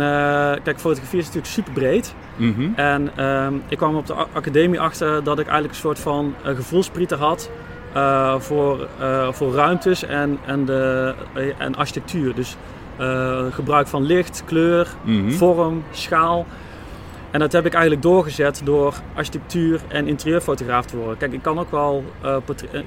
kijk, 0.63 0.79
fotografie 0.79 1.19
is 1.19 1.25
natuurlijk 1.25 1.53
super 1.53 1.73
breed. 1.73 2.15
Mm 2.35 2.53
-hmm. 2.53 2.73
En 2.75 3.11
uh, 3.19 3.47
ik 3.67 3.77
kwam 3.77 3.95
op 3.95 4.07
de 4.07 4.13
academie 4.13 4.79
achter 4.79 5.23
dat 5.23 5.39
ik 5.39 5.45
eigenlijk 5.45 5.73
een 5.73 5.79
soort 5.79 5.99
van 5.99 6.33
uh, 6.45 6.55
gevoelsprieten 6.55 7.17
had 7.17 7.49
uh, 7.95 8.39
voor, 8.39 8.87
voor 9.31 9.53
ruimtes 9.53 10.03
en, 10.03 10.39
en, 10.45 10.65
de, 10.65 11.13
en 11.57 11.75
architectuur. 11.75 12.35
Dus 12.35 12.57
gebruik 13.51 13.87
van 13.87 14.03
licht, 14.03 14.43
kleur, 14.45 14.87
mm 15.03 15.19
-hmm. 15.19 15.31
vorm, 15.31 15.83
schaal. 15.91 16.45
En 17.31 17.39
dat 17.39 17.51
heb 17.51 17.65
ik 17.65 17.73
eigenlijk 17.73 18.01
doorgezet 18.01 18.61
door 18.63 18.93
architectuur 19.15 19.81
en 19.87 20.07
interieurfotograaf 20.07 20.85
te 20.85 20.97
worden. 20.97 21.17
Kijk, 21.17 21.33
ik 21.33 21.41
kan 21.41 21.59
ook 21.59 21.71
wel, 21.71 22.03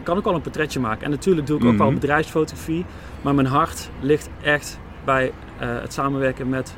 kan 0.02 0.16
ook 0.16 0.24
wel 0.24 0.34
een 0.34 0.40
portretje 0.40 0.80
maken. 0.80 1.04
En 1.04 1.10
natuurlijk 1.10 1.46
doe 1.46 1.56
ik 1.56 1.62
Mhm. 1.62 1.72
ook 1.72 1.78
wel 1.78 1.92
bedrijfsfotografie. 1.92 2.84
Maar 3.22 3.34
mijn 3.34 3.46
hart 3.46 3.90
ligt 4.00 4.28
echt 4.42 4.78
bij 5.04 5.32
het 5.58 5.92
samenwerken 5.92 6.48
met 6.48 6.74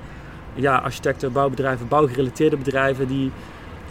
ja, 0.55 0.77
architecten, 0.77 1.33
bouwbedrijven, 1.33 1.89
bouwgerelateerde 1.89 2.57
bedrijven 2.57 3.09
die, 3.09 3.31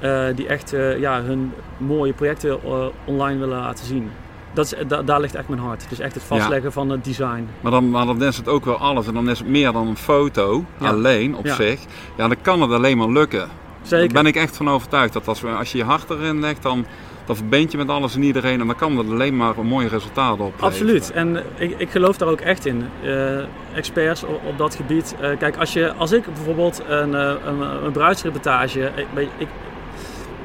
uh, 0.03 0.25
die 0.35 0.47
echt 0.47 0.73
uh, 0.73 0.99
ja, 0.99 1.21
hun 1.21 1.53
mooie 1.77 2.13
projecten 2.13 2.59
online 3.05 3.39
willen 3.39 3.59
laten 3.59 3.85
zien. 3.85 4.11
Dat 4.53 4.65
is, 4.65 4.87
da, 4.87 5.01
daar 5.01 5.19
ligt 5.19 5.35
echt 5.35 5.47
mijn 5.47 5.61
hart. 5.61 5.85
Dus 5.89 5.99
echt 5.99 6.13
het 6.13 6.23
vastleggen 6.23 6.63
ja. 6.63 6.71
van 6.71 6.89
het 6.89 7.03
design. 7.03 7.47
Maar 7.61 7.71
dan, 7.71 7.89
maar 7.89 8.05
dan 8.05 8.23
is 8.23 8.37
het 8.37 8.47
ook 8.47 8.65
wel 8.65 8.77
alles. 8.77 9.07
En 9.07 9.13
dan 9.13 9.29
is 9.29 9.39
het 9.39 9.47
meer 9.47 9.71
dan 9.71 9.87
een 9.87 9.97
foto 9.97 10.65
Ja. 10.79 10.87
alleen 10.89 11.35
op 11.35 11.45
Ja. 11.45 11.55
zich. 11.55 11.79
Ja, 12.17 12.27
dan 12.27 12.41
kan 12.41 12.61
het 12.61 12.71
alleen 12.71 12.97
maar 12.97 13.09
lukken. 13.09 13.49
Zeker. 13.81 14.13
Daar 14.13 14.23
ben 14.23 14.31
ik 14.31 14.35
echt 14.35 14.57
van 14.57 14.69
overtuigd. 14.69 15.13
Dat 15.13 15.27
als, 15.27 15.41
we, 15.41 15.49
als 15.49 15.71
je 15.71 15.77
je 15.77 15.83
hart 15.83 16.09
erin 16.09 16.39
legt, 16.39 16.61
dan, 16.61 16.85
dan 17.29 17.37
verbind 17.37 17.71
je 17.71 17.77
met 17.77 17.89
alles 17.89 18.15
en 18.15 18.23
iedereen. 18.23 18.59
En 18.59 18.67
dan 18.67 18.75
kan 18.75 18.97
het 18.97 19.09
alleen 19.09 19.37
maar 19.37 19.57
een 19.57 19.65
mooi 19.65 19.87
resultaat 19.87 20.31
opleveren. 20.31 20.65
Absoluut. 20.65 21.11
En 21.11 21.43
ik, 21.57 21.75
ik 21.77 21.89
geloof 21.89 22.17
daar 22.17 22.27
ook 22.27 22.41
echt 22.41 22.65
in. 22.65 22.85
Uh, 23.03 23.39
experts 23.73 24.23
op, 24.23 24.41
op 24.45 24.57
dat 24.57 24.75
gebied. 24.75 25.15
Uh, 25.21 25.37
kijk, 25.37 25.57
als, 25.57 25.73
je, 25.73 25.93
als 25.93 26.11
ik 26.11 26.25
bijvoorbeeld 26.33 26.81
een, 26.87 27.13
een, 27.13 27.85
een 27.85 27.91
bruidsreportage... 27.91 28.91
Ik, 29.15 29.27
ik, 29.37 29.47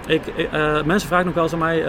ik, 0.06 0.22
uh, 0.52 0.82
mensen 0.82 1.08
vragen 1.08 1.26
nog 1.26 1.34
wel 1.34 1.42
eens 1.42 1.52
aan 1.52 1.58
mij, 1.58 1.82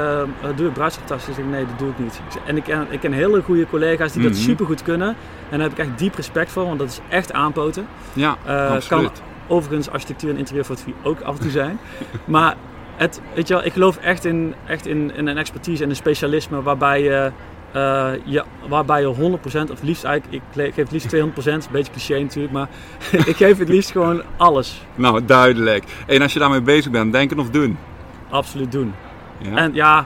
doe 0.56 0.66
je 0.66 0.72
bruidsreportages? 0.72 1.28
Ik 1.28 1.36
zeg 1.36 1.46
nee, 1.46 1.66
dat 1.66 1.80
doe 1.80 1.90
ik 1.90 2.00
niet. 2.00 2.22
En 2.46 2.58
ik 2.58 2.64
ken, 2.64 2.88
ik 2.90 3.00
ken 3.00 3.12
hele 3.12 3.42
goede 3.42 3.68
collega's 3.70 4.12
die 4.12 4.22
Mhm. 4.22 4.32
dat 4.32 4.40
super 4.42 4.66
goed 4.66 4.84
kunnen. 4.84 5.08
En 5.50 5.60
daar 5.60 5.70
heb 5.70 5.72
ik 5.72 5.78
echt 5.78 5.98
diep 5.98 6.16
respect 6.16 6.52
voor, 6.52 6.66
want 6.66 6.80
dat 6.80 6.88
is 6.90 7.00
echt 7.10 7.34
aanpoten. 7.34 7.88
Ja, 8.14 8.38
absoluut. 8.46 8.88
kan 8.88 9.10
overigens 9.48 9.90
architectuur 9.90 10.30
en 10.30 10.38
interieurfotografie 10.38 10.96
ook 11.04 11.22
af 11.22 11.36
en 11.36 11.42
toe 11.42 11.52
zijn. 11.52 11.80
maar 12.26 12.56
het, 12.98 13.22
weet 13.34 13.48
je 13.48 13.54
wel, 13.54 13.66
ik 13.66 13.74
geloof 13.74 13.98
echt 13.98 14.26
in, 14.26 14.54
echt 14.68 14.88
in, 14.88 15.12
in 15.16 15.28
een 15.28 15.38
expertise 15.38 15.84
en 15.84 15.90
een 15.90 15.96
specialisme 15.96 16.62
waarbij 16.62 17.04
je, 17.04 17.32
uh, 17.76 18.12
je, 18.24 18.44
waarbij 18.68 19.02
je 19.02 19.38
100% 19.68 19.72
of 19.72 19.82
liefst 19.82 20.04
eigenlijk, 20.04 20.44
ik 20.56 20.74
geef 20.74 20.76
het 20.76 20.92
liefst 20.92 21.16
200%, 21.16 21.20
een 21.46 21.62
beetje 21.72 21.92
cliché 21.92 22.20
natuurlijk, 22.20 22.54
maar 22.54 22.70
ik 23.32 23.36
geef 23.36 23.58
het 23.58 23.70
liefst 23.70 23.92
gewoon 23.92 24.22
alles. 24.38 24.82
Nou, 24.96 25.26
duidelijk. 25.26 25.84
En 26.08 26.22
als 26.22 26.34
je 26.34 26.40
daarmee 26.40 26.62
bezig 26.62 26.92
bent, 26.92 27.14
denken 27.14 27.40
of 27.40 27.50
doen. 27.50 27.78
Absoluut 28.30 28.72
doen. 28.72 28.94
Ja? 29.38 29.56
En 29.56 29.74
ja, 29.74 30.06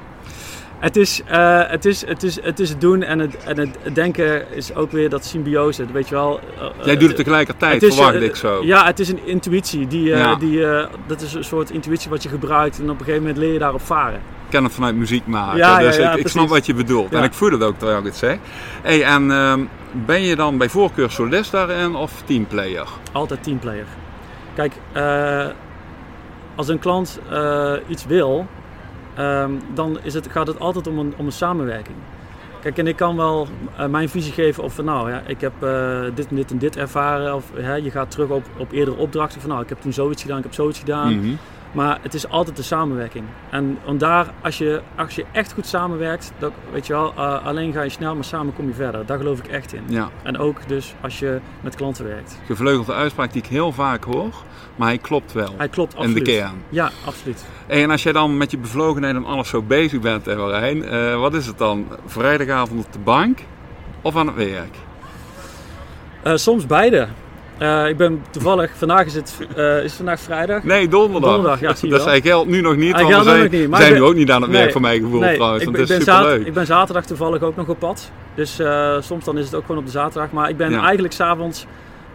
het 0.79 0.95
is, 0.95 1.21
uh, 1.31 1.61
het, 1.67 1.85
is, 1.85 2.05
het, 2.05 2.23
is, 2.23 2.41
het 2.41 2.59
is 2.59 2.69
het 2.69 2.81
doen 2.81 3.03
en 3.03 3.19
het, 3.19 3.37
en 3.37 3.57
het 3.57 3.95
denken 3.95 4.55
is 4.55 4.75
ook 4.75 4.91
weer 4.91 5.09
dat 5.09 5.25
symbiose, 5.25 5.85
weet 5.91 6.09
je 6.09 6.15
wel. 6.15 6.39
Uh, 6.79 6.85
Jij 6.85 6.97
doet 6.97 7.07
het 7.07 7.17
tegelijkertijd, 7.17 7.81
het 7.81 7.93
verwacht 7.95 8.21
ik 8.21 8.35
zo. 8.35 8.63
Ja, 8.63 8.85
het 8.85 8.99
is 8.99 9.09
een 9.09 9.25
intuïtie. 9.25 9.87
Die, 9.87 10.09
uh, 10.09 10.17
Ja. 10.17 10.35
die, 10.35 10.65
dat 11.07 11.21
is 11.21 11.33
een 11.33 11.43
soort 11.43 11.69
intuïtie 11.69 12.09
wat 12.09 12.23
je 12.23 12.29
gebruikt 12.29 12.79
en 12.79 12.83
op 12.83 12.89
een 12.89 13.05
gegeven 13.05 13.21
moment 13.21 13.37
leer 13.37 13.53
je 13.53 13.59
daarop 13.59 13.81
varen. 13.81 14.15
Ik 14.15 14.55
ken 14.55 14.63
het 14.63 14.73
vanuit 14.73 14.95
muziek 14.95 15.25
maken, 15.25 15.57
Ja, 15.57 15.79
dus 15.79 15.95
ja, 15.95 16.13
ik, 16.15 16.27
snap 16.27 16.49
wat 16.49 16.65
je 16.65 16.73
bedoelt. 16.73 17.13
En 17.13 17.23
ik 17.23 17.33
voel 17.33 17.51
het 17.51 17.63
ook 17.63 17.77
terwijl 17.77 17.99
ik 17.99 18.05
het 18.05 18.15
zeg. 18.15 18.37
Hey, 18.81 19.03
en 19.03 19.31
ehm, 19.31 19.59
ben 19.91 20.21
je 20.21 20.35
dan 20.35 20.57
bij 20.57 20.69
voorkeur 20.69 21.11
solist 21.11 21.51
daarin 21.51 21.95
of 21.95 22.11
teamplayer? 22.25 22.87
Altijd 23.11 23.43
teamplayer. 23.43 23.85
Kijk, 24.55 24.73
als 26.55 26.67
een 26.67 26.79
klant 26.79 27.19
iets 27.87 28.05
wil, 28.05 28.47
um, 29.19 29.61
dan 29.73 29.97
is 30.03 30.13
het, 30.13 30.27
gaat 30.31 30.47
het 30.47 30.59
altijd 30.59 30.87
om 30.87 30.99
een, 30.99 31.13
om 31.17 31.25
een 31.25 31.31
samenwerking. 31.31 31.97
Kijk, 32.61 32.77
en 32.77 32.87
ik 32.87 32.95
kan 32.95 33.15
wel 33.15 33.47
uh, 33.79 33.85
mijn 33.85 34.09
visie 34.09 34.33
geven 34.33 34.63
of 34.63 34.73
van 34.73 34.85
nou, 34.85 35.09
ja, 35.09 35.21
ik 35.25 35.41
heb 35.41 35.53
uh, 35.63 36.01
dit 36.15 36.27
en 36.27 36.35
dit 36.35 36.51
en 36.51 36.57
dit 36.57 36.77
ervaren. 36.77 37.35
Of 37.35 37.51
hè, 37.55 37.75
je 37.75 37.91
gaat 37.91 38.11
terug 38.11 38.29
op, 38.29 38.43
op 38.57 38.71
eerdere 38.71 38.97
opdrachten 38.97 39.41
van 39.41 39.49
nou, 39.49 39.61
ik 39.61 39.69
heb 39.69 39.81
toen 39.81 39.93
zoiets 39.93 40.21
gedaan, 40.21 40.37
ik 40.37 40.43
heb 40.43 40.53
zoiets 40.53 40.79
gedaan. 40.79 41.15
Mhm. 41.15 41.33
Maar 41.71 41.99
het 42.01 42.13
is 42.13 42.29
altijd 42.29 42.55
de 42.55 42.63
samenwerking. 42.63 43.25
En, 43.51 43.77
en 43.87 43.97
daar, 43.97 44.33
als 44.41 44.57
je, 44.57 44.81
als 44.95 45.15
je 45.15 45.25
echt 45.31 45.53
goed 45.53 45.65
samenwerkt, 45.65 46.31
dan, 46.37 46.51
weet 46.71 46.87
je 46.87 46.93
wel, 46.93 47.13
uh, 47.17 47.45
alleen 47.45 47.73
ga 47.73 47.81
je 47.81 47.89
snel, 47.89 48.15
maar 48.15 48.23
samen 48.23 48.53
kom 48.53 48.67
je 48.67 48.73
verder. 48.73 49.05
Daar 49.05 49.17
geloof 49.17 49.39
ik 49.39 49.47
echt 49.47 49.73
in. 49.73 49.83
Ja, 49.87 50.09
En 50.23 50.37
ook 50.37 50.67
dus 50.67 50.93
als 51.01 51.19
je 51.19 51.39
met 51.61 51.75
klanten 51.75 52.05
werkt. 52.05 52.39
gevleugelde 52.45 52.93
uitspraak 52.93 53.33
die 53.33 53.41
ik 53.41 53.47
heel 53.47 53.71
vaak 53.71 54.03
hoor, 54.03 54.33
maar 54.75 54.87
hij 54.87 54.97
klopt 54.97 55.33
wel. 55.33 55.53
Hij 55.57 55.69
klopt 55.69 55.93
in 55.93 55.99
absoluut. 55.99 56.25
de 56.25 56.31
kern. 56.31 56.63
Ja, 56.69 56.91
absoluut. 57.05 57.45
En 57.67 57.91
als 57.91 58.03
jij 58.03 58.11
dan 58.13 58.37
met 58.37 58.51
je 58.51 58.57
bevlogenheid 58.57 59.15
en 59.15 59.25
alles 59.25 59.49
zo 59.49 59.61
bezig 59.61 59.99
bent, 59.99 60.25
hè, 60.25 60.35
Marijn, 60.35 60.83
eh, 60.83 61.19
wat 61.19 61.33
is 61.33 61.45
het 61.45 61.57
dan? 61.57 61.87
Vrijdagavond 62.05 62.85
op 62.85 62.93
de 62.93 62.99
bank 62.99 63.39
of 64.01 64.15
aan 64.15 64.27
het 64.27 64.35
werk? 64.35 64.75
Uh, 66.23 66.35
soms 66.35 66.65
beide. 66.65 67.07
Uh, 67.61 67.87
ik 67.87 67.97
ben 67.97 68.21
toevallig, 68.29 68.71
vandaag 68.75 69.05
is 69.05 69.13
het, 69.15 69.37
uh, 69.57 69.77
is 69.77 69.83
het 69.83 69.91
vandaag 69.93 70.19
vrijdag? 70.19 70.63
Nee, 70.63 70.87
donderdag. 70.87 71.31
Donderdag, 71.31 71.59
ja, 71.59 71.75
zie 71.75 71.87
je 71.87 71.93
Dat 71.93 72.03
wel. 72.03 72.09
zei 72.13 72.21
geld 72.29 72.47
nu 72.47 72.61
nog 72.61 72.75
niet, 72.75 72.93
Hij 72.93 73.03
want 73.03 73.15
we 73.15 73.23
zijn, 73.23 73.41
nog 73.41 73.51
niet, 73.51 73.69
maar 73.69 73.79
zijn 73.79 73.91
ik 73.91 73.97
nu 73.97 74.03
ben- 74.03 74.09
ook 74.13 74.17
niet 74.17 74.31
aan 74.31 74.41
het 74.41 74.51
werk 74.51 74.63
Nee, 74.63 74.71
voor 74.71 74.81
mijn 74.81 75.01
gevoel 75.01 75.19
Nee, 75.19 75.35
trouwens. 75.35 75.63
ik, 75.63 75.71
ben- 75.71 75.81
is 75.81 75.89
ik 75.89 75.95
ben 76.05 76.05
superleuk. 76.15 76.45
ik 76.47 76.53
ben 76.53 76.65
zaterdag 76.65 77.05
toevallig 77.05 77.41
ook 77.41 77.55
nog 77.55 77.67
op 77.67 77.79
pad. 77.79 78.11
Dus 78.35 78.59
eh, 78.59 78.95
soms 78.99 79.25
dan 79.25 79.37
is 79.37 79.45
het 79.45 79.55
ook 79.55 79.61
gewoon 79.61 79.77
op 79.77 79.85
de 79.85 79.91
zaterdag. 79.91 80.31
Maar 80.31 80.49
ik 80.49 80.57
ben 80.57 80.71
Ja. 80.71 80.83
eigenlijk 80.83 81.13
s'avonds 81.13 81.65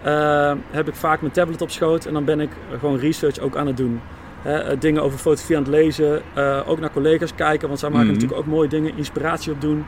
eh 0.03 0.53
heb 0.71 0.89
ik 0.89 0.95
vaak 0.95 1.21
mijn 1.21 1.33
tablet 1.33 1.63
op 1.63 1.71
schoot. 1.71 2.05
En 2.05 2.13
dan 2.13 2.25
ben 2.25 2.41
ik 2.41 2.51
gewoon 2.79 2.99
research 2.99 3.39
ook 3.39 3.57
aan 3.57 3.67
het 3.67 3.77
doen. 3.77 4.01
Hè, 4.43 4.59
eh, 4.59 4.77
dingen 4.81 5.03
over 5.03 5.19
fotografie 5.19 5.57
aan 5.57 5.63
het 5.63 5.71
lezen. 5.73 6.23
eh, 6.35 6.59
ook 6.67 6.81
naar 6.81 6.91
collega's 6.93 7.35
kijken. 7.35 7.69
Want 7.69 7.81
zij 7.81 7.89
maken 7.91 8.07
Mhm. 8.07 8.15
natuurlijk 8.15 8.41
ook 8.41 8.47
mooie 8.55 8.69
dingen. 8.69 8.93
Inspiratie 8.97 9.53
opdoen. 9.53 9.85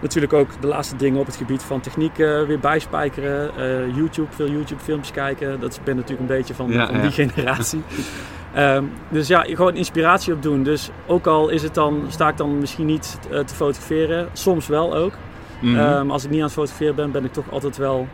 Natuurlijk 0.00 0.32
ook 0.32 0.48
de 0.60 0.66
laatste 0.66 0.96
dingen 0.96 1.20
op 1.20 1.26
het 1.26 1.36
gebied 1.36 1.62
van 1.62 1.80
techniek 1.80 2.18
eh, 2.18 2.42
weer 2.42 2.58
bijspijkeren. 2.58 3.56
Eh, 3.56 3.96
YouTube, 3.96 4.28
veel 4.30 4.50
YouTube 4.50 4.82
filmpjes 4.82 5.12
kijken. 5.12 5.60
Dat 5.60 5.80
ben 5.84 5.96
natuurlijk 5.96 6.20
een 6.20 6.36
beetje 6.36 6.54
van, 6.54 6.70
Ja, 6.70 6.86
van 6.86 6.96
ja. 6.96 7.02
die 7.02 7.10
generatie. 7.26 7.82
Ehm, 8.54 8.84
dus 9.08 9.28
ja, 9.28 9.40
gewoon 9.42 9.74
inspiratie 9.74 10.32
opdoen. 10.32 10.62
Dus 10.62 10.90
ook 11.06 11.26
al 11.26 11.48
is 11.48 11.62
het 11.62 11.74
dan, 11.74 12.04
sta 12.08 12.28
ik 12.28 12.36
dan 12.36 12.58
misschien 12.58 12.86
niet 12.86 13.18
eh, 13.30 13.38
te 13.38 13.54
fotograferen. 13.54 14.28
Soms 14.32 14.66
wel 14.66 14.96
ook. 14.96 15.12
Ehm, 15.62 16.10
als 16.10 16.24
ik 16.24 16.30
niet 16.30 16.38
aan 16.38 16.44
het 16.44 16.54
fotograferen 16.54 16.94
ben, 16.94 17.10
ben 17.10 17.24
ik 17.24 17.32
toch 17.32 17.50
altijd 17.50 17.76
wel 17.76 18.08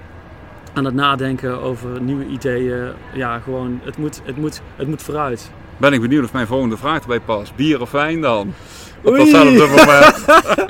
aan 0.72 0.85
het 0.85 0.94
nadenken 0.94 1.62
over 1.62 2.01
nieuwe 2.01 2.27
ideeën. 2.27 2.88
Ja, 3.14 3.38
gewoon, 3.38 3.81
het 3.85 3.99
moet, 3.99 4.20
het 4.25 4.37
moet, 4.37 4.61
het 4.77 4.88
moet 4.88 5.03
vooruit. 5.03 5.51
Ben 5.77 5.92
ik 5.92 6.01
benieuwd 6.01 6.25
of 6.25 6.33
mijn 6.33 6.46
volgende 6.46 6.77
vraag 6.77 7.01
erbij 7.01 7.20
past. 7.20 7.57
Bier 7.57 7.81
of 7.81 7.90
wijn 7.90 8.20
dan? 8.20 8.55
Op 9.07 9.16
datzelfde 9.16 9.66
moment. 9.66 10.25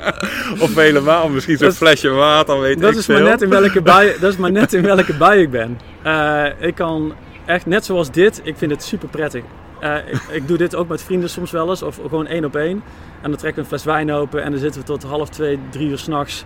of 0.63 0.75
helemaal, 0.75 1.29
misschien 1.29 1.57
zo'n 1.57 1.67
Dat 1.67 1.77
flesje 1.77 2.09
water, 2.09 2.59
weet 2.59 2.79
Dat 2.79 2.91
ik 2.91 2.97
is, 2.97 3.05
veel. 3.05 3.15
maar 3.15 3.23
net 3.23 3.41
in 3.41 3.49
welke 3.49 3.81
bui, 3.91 4.13
dat 4.19 4.31
is 4.31 4.37
maar 4.37 4.51
net 4.51 4.73
in 4.73 4.81
welke 4.81 5.13
bui 5.13 5.41
ik 5.41 5.51
ben. 5.51 5.79
Eh, 6.01 6.45
ik 6.59 6.75
kan 6.75 7.13
echt, 7.45 7.65
net 7.65 7.85
zoals 7.85 8.11
dit, 8.11 8.41
ik 8.43 8.57
vind 8.57 8.71
het 8.71 8.83
super 8.83 9.07
prettig. 9.07 9.43
Eh, 9.79 9.95
ik, 9.95 10.21
ik 10.31 10.47
doe 10.47 10.57
dit 10.57 10.75
ook 10.75 10.87
met 10.87 11.03
vrienden 11.03 11.29
soms 11.29 11.51
wel 11.51 11.69
eens, 11.69 11.81
of 11.81 11.99
gewoon 12.01 12.27
één 12.27 12.45
op 12.45 12.55
één. 12.55 12.83
En 13.21 13.29
dan 13.29 13.39
trekken 13.39 13.53
we 13.53 13.59
een 13.61 13.79
fles 13.79 13.83
wijn 13.83 14.11
open 14.11 14.43
en 14.43 14.51
dan 14.51 14.59
zitten 14.59 14.81
we 14.81 14.87
tot 14.87 15.03
half 15.03 15.29
twee, 15.29 15.59
drie 15.69 15.89
uur 15.89 15.97
s'nachts. 15.97 16.45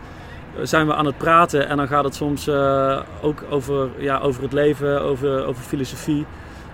Zijn 0.61 0.87
we 0.87 0.95
aan 0.95 1.05
het 1.05 1.17
praten 1.17 1.67
en 1.67 1.77
dan 1.77 1.87
gaat 1.87 2.03
het 2.03 2.15
soms 2.15 2.47
eh, 2.47 2.99
ook 3.21 3.43
over, 3.49 3.89
ja, 3.97 4.19
over 4.19 4.43
het 4.43 4.53
leven, 4.53 5.01
over, 5.01 5.45
over 5.45 5.63
filosofie, 5.63 6.25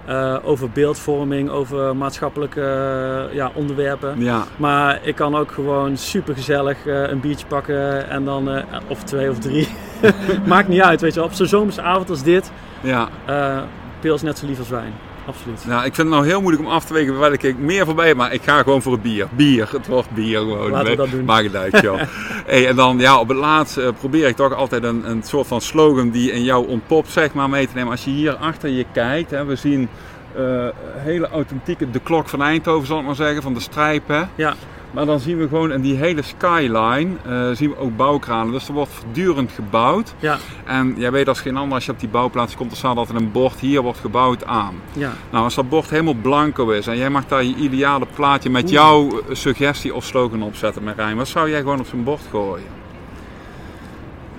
eh, 0.08 0.36
over 0.44 0.70
beeldvorming, 0.70 1.50
over 1.50 1.96
maatschappelijke 1.96 2.62
eh, 2.62 3.36
ja, 3.36 3.52
onderwerpen. 3.54 4.22
Ja, 4.22 4.44
Maar 4.58 5.00
ik 5.04 5.16
kan 5.16 5.36
ook 5.36 5.52
gewoon 5.52 5.98
super 5.98 6.36
gezellig 6.36 6.78
een 6.86 7.20
biertje 7.20 7.48
pakken 7.48 8.10
en 8.10 8.26
dan, 8.26 8.50
eh, 8.50 8.64
of 8.88 9.04
twee 9.04 9.30
of 9.30 9.40
drie. 9.40 9.68
Maakt 10.46 10.68
niet 10.68 10.82
uit, 10.82 11.02
weet 11.02 11.14
je 11.14 11.20
wel. 11.20 11.30
Op 11.30 11.36
zo'n 11.36 11.48
zomerse 11.48 11.82
avond 11.82 12.10
als 12.10 12.24
dit, 12.24 12.52
ja. 12.82 13.10
eh 13.26 13.58
pils 14.00 14.22
net 14.22 14.38
zo 14.38 14.46
lief 14.46 14.60
als 14.60 14.70
wijn. 14.70 14.94
Absoluut. 15.28 15.66
Nou, 15.66 15.86
ik 15.86 15.96
vind 15.96 16.08
het 16.08 16.18
nou 16.18 16.26
heel 16.28 16.42
moeilijk 16.42 16.66
om 16.66 16.72
af 16.72 16.86
te 16.86 16.94
wegen 16.94 17.20
welke 17.20 17.48
ik 17.48 17.58
meer 17.58 17.86
voorbij 17.86 18.08
heb, 18.08 18.18
maar 18.18 18.34
ik 18.34 18.44
ga 18.44 18.64
gewoon 18.64 18.82
voor 18.82 18.92
het 18.92 19.02
bier. 19.02 19.28
Bier, 19.32 19.70
het 19.72 19.88
wordt 19.88 20.12
bier 20.12 20.40
gewoon. 20.40 20.72
Laten 20.72 20.90
we 20.90 20.96
dat 20.96 21.10
doen. 21.10 21.26
Maak 21.26 21.44
het 21.44 21.56
uit, 21.56 21.80
joh. 21.82 22.02
hey, 22.52 22.68
en 22.68 22.76
dan, 22.76 23.00
ja, 23.00 23.20
op 23.20 23.28
het 23.28 23.38
laatst 23.38 23.78
eh, 23.78 23.88
probeer 24.00 24.28
ik 24.28 24.36
toch 24.36 24.54
altijd 24.54 24.84
een, 24.84 25.10
een 25.10 25.24
soort 25.24 25.48
van 25.48 25.62
slogan 25.62 26.10
die 26.10 26.32
in 26.32 26.44
jou 26.44 26.68
ontpopt, 26.68 27.12
zeg 27.12 27.34
maar, 27.34 27.50
mee 27.50 27.68
te 27.68 27.76
nemen. 27.76 27.92
Als 27.92 28.04
je 28.04 28.10
hier 28.10 28.36
achter 28.36 28.70
je 28.70 28.86
kijkt, 28.94 29.32
hè, 29.32 29.46
we 29.46 29.56
zien 29.56 29.90
eh, 30.36 30.68
hele 30.96 31.30
authentieke, 31.30 31.92
de 31.92 32.00
klok 32.00 32.30
van 32.30 32.42
Eindhoven, 32.42 32.88
zal 32.88 33.00
ik 33.00 33.06
maar 33.06 33.16
zeggen, 33.16 33.42
van 33.42 33.54
de 33.54 33.60
strijp, 33.60 34.08
hè. 34.08 34.24
Ja, 34.36 34.56
Maar 34.92 35.06
dan 35.06 35.20
zien 35.20 35.38
we 35.38 35.48
gewoon 35.48 35.72
in 35.72 35.82
die 35.82 35.96
hele 35.96 36.22
skyline, 36.22 37.08
eh, 37.26 37.50
zien 37.52 37.70
we 37.70 37.78
ook 37.78 37.96
bouwkranen. 37.96 38.52
Dus 38.52 38.68
er 38.68 38.74
wordt 38.74 38.92
voortdurend 38.92 39.52
gebouwd. 39.52 40.14
ja, 40.20 40.38
En 40.66 40.94
jij 40.98 41.12
weet 41.12 41.28
als 41.28 41.40
geen 41.40 41.58
ander, 41.58 41.74
als 41.74 41.86
je 41.86 41.92
op 41.92 42.00
die 42.00 42.10
bouwplaats 42.10 42.56
komt, 42.56 42.72
er 42.72 42.78
staat 42.78 42.98
altijd 42.98 43.20
een 43.20 43.32
bord, 43.32 43.60
hier 43.60 43.82
wordt 43.82 44.00
gebouwd 44.00 44.46
aan. 44.46 44.76
ja. 44.94 45.12
Nou, 45.30 45.44
als 45.44 45.56
dat 45.56 45.70
bord 45.70 45.90
helemaal 45.90 46.14
blanco 46.14 46.70
is 46.70 46.88
en 46.88 46.98
jij 46.98 47.10
mag 47.10 47.26
daar 47.26 47.44
je 47.44 47.56
ideale 47.56 48.08
plaatje 48.16 48.50
met 48.50 48.70
jouw 48.70 49.10
eh, 49.10 49.36
suggestie 49.36 49.96
of 49.96 50.04
slogan 50.04 50.44
opzetten, 50.44 50.84
Marijn, 50.84 51.18
wat 51.18 51.28
zou 51.28 51.50
jij 51.50 51.60
gewoon 51.60 51.80
op 51.80 51.86
zo'n 51.88 52.04
bord 52.04 52.22
gooien? 52.30 52.68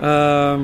Ehm, 0.00 0.60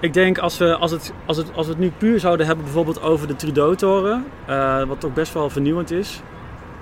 ik 0.00 0.12
denk 0.12 0.38
als 0.38 0.58
we, 0.58 0.76
als, 0.76 0.90
het, 0.90 1.12
als, 1.26 1.36
het, 1.36 1.46
als 1.54 1.66
we 1.66 1.72
het 1.72 1.80
nu 1.80 1.92
puur 1.98 2.20
zouden 2.20 2.46
hebben 2.46 2.64
bijvoorbeeld 2.64 3.02
over 3.02 3.26
de 3.26 3.36
Trudeau-toren, 3.36 4.24
eh, 4.46 4.82
wat 4.82 5.00
toch 5.00 5.12
best 5.12 5.32
wel 5.32 5.50
vernieuwend 5.50 5.90
is, 5.90 6.20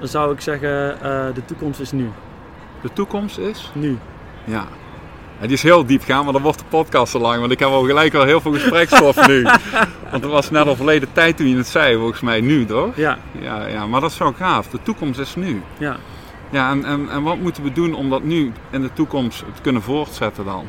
dan 0.03 0.11
zou 0.11 0.33
ik 0.33 0.41
zeggen 0.41 0.95
eh, 1.03 1.35
de 1.35 1.45
toekomst 1.45 1.81
is 1.81 1.93
nu. 1.93 2.11
De 2.81 2.93
toekomst 2.93 3.39
is? 3.39 3.71
Nu. 3.75 3.99
Ja. 4.45 4.65
Die 5.41 5.51
is 5.51 5.63
heel 5.63 5.87
diep 5.87 6.03
gaan, 6.05 6.25
maar 6.25 6.33
dan 6.33 6.43
wordt 6.43 6.59
de 6.59 6.65
podcast 6.69 7.13
zo 7.13 7.19
lang, 7.19 7.41
want 7.41 7.53
ik 7.53 7.59
heb 7.59 7.69
al 7.69 7.83
gelijk 7.85 8.15
al 8.15 8.25
heel 8.25 8.41
veel 8.41 8.53
gespreksstof 8.53 9.27
nu. 9.27 9.43
Want 10.11 10.23
het 10.25 10.33
was 10.33 10.51
net 10.51 10.67
al 10.67 10.77
verleden 10.77 11.09
tijd 11.13 11.37
toen 11.37 11.49
je 11.49 11.57
het 11.57 11.67
zei, 11.67 11.97
volgens 11.97 12.21
mij 12.21 12.41
nu 12.41 12.67
toch? 12.67 12.97
Ja, 12.97 13.19
Ja, 13.41 13.67
ja, 13.67 13.87
maar 13.87 14.01
dat 14.01 14.11
is 14.11 14.17
zo 14.17 14.33
gaaf. 14.37 14.69
De 14.69 14.79
toekomst 14.83 15.21
is 15.21 15.35
nu. 15.35 15.63
ja. 15.79 15.97
Ja, 16.51 16.71
en, 16.71 16.85
en, 16.85 17.09
en 17.11 17.23
wat 17.23 17.39
moeten 17.39 17.63
we 17.63 17.73
doen 17.73 17.95
om 17.95 18.11
dat 18.11 18.23
nu 18.23 18.53
in 18.71 18.83
de 18.83 18.93
toekomst 18.93 19.39
te 19.55 19.63
kunnen 19.63 19.83
voortzetten 19.83 20.45
dan? 20.45 20.67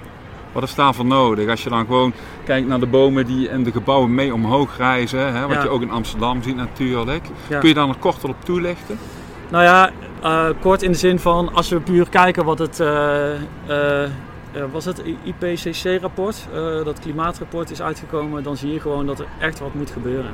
Wat 0.52 0.64
is 0.64 0.76
daarvoor 0.76 1.06
nodig? 1.06 1.50
Als 1.50 1.64
je 1.64 1.70
dan 1.70 1.86
gewoon 1.86 2.14
kijkt 2.46 2.68
naar 2.68 2.80
de 2.80 2.86
bomen 2.86 3.26
die 3.26 3.50
in 3.50 3.64
de 3.64 3.72
gebouwen 3.72 4.16
mee 4.16 4.34
omhoog 4.34 4.78
reizen, 4.78 5.34
hè, 5.34 5.42
wat 5.48 5.56
Ja. 5.56 5.64
je 5.64 5.70
ook 5.70 5.82
in 5.82 5.92
Amsterdam 5.92 6.44
ziet 6.44 6.56
natuurlijk. 6.56 7.26
Ja. 7.48 7.60
Kun 7.60 7.70
je 7.70 7.76
daar 7.76 7.88
nog 7.88 8.00
korter 8.00 8.30
op 8.30 8.36
toelichten? 8.46 8.98
Nou 9.50 9.64
ja, 9.64 9.92
eh, 10.24 10.50
kort 10.62 10.82
in 10.82 10.92
de 10.92 10.98
zin 10.98 11.20
van 11.20 11.54
als 11.54 11.70
we 11.70 11.80
puur 11.80 12.10
kijken 12.10 12.46
wat 12.46 12.60
het, 12.60 12.80
eh, 12.80 13.34
eh, 13.34 14.10
was 14.72 14.86
het 14.86 15.04
IPCC-rapport, 15.24 16.48
dat 16.84 17.00
klimaatrapport 17.00 17.72
is 17.72 17.82
uitgekomen, 17.82 18.44
dan 18.44 18.58
zie 18.58 18.74
je 18.74 18.80
gewoon 18.80 19.06
dat 19.06 19.20
er 19.20 19.26
echt 19.40 19.60
wat 19.60 19.74
moet 19.74 19.92
gebeuren. 19.92 20.32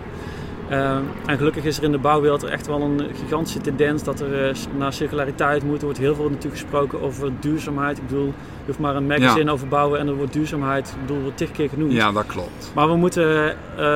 En 1.26 1.38
gelukkig 1.38 1.64
is 1.64 1.78
er 1.78 1.84
in 1.84 1.92
de 1.92 1.98
bouwwereld 1.98 2.44
echt 2.44 2.68
wel 2.68 2.82
een 2.82 3.02
gigantische 3.16 3.62
tendens 3.62 4.04
dat 4.04 4.20
er 4.20 4.58
naar 4.78 4.94
circulariteit 4.94 5.64
moet. 5.64 5.78
Er 5.78 5.84
wordt 5.84 6.00
heel 6.00 6.16
veel 6.16 6.30
natuurlijk 6.30 6.62
gesproken 6.62 7.02
over 7.02 7.32
duurzaamheid. 7.40 7.98
Ik 7.98 8.08
bedoel, 8.08 8.26
je 8.26 8.66
hoeft 8.66 8.80
maar 8.80 8.96
een 8.96 9.08
magazine 9.08 9.52
over 9.52 9.68
bouwen 9.68 10.00
en 10.00 10.08
er 10.08 10.16
wordt 10.16 10.34
duurzaamheid, 10.34 10.90
ik 10.90 11.02
bedoel, 11.02 11.22
wordt 11.22 11.38
tig 11.38 11.52
keer 11.52 11.70
genoemd. 11.70 11.92
Ja, 11.92 12.12
dat 12.12 12.26
klopt. 12.26 12.72
Maar 12.76 12.88
we 12.88 12.96
moeten, 12.96 13.56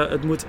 het 0.10 0.24
moet 0.24 0.46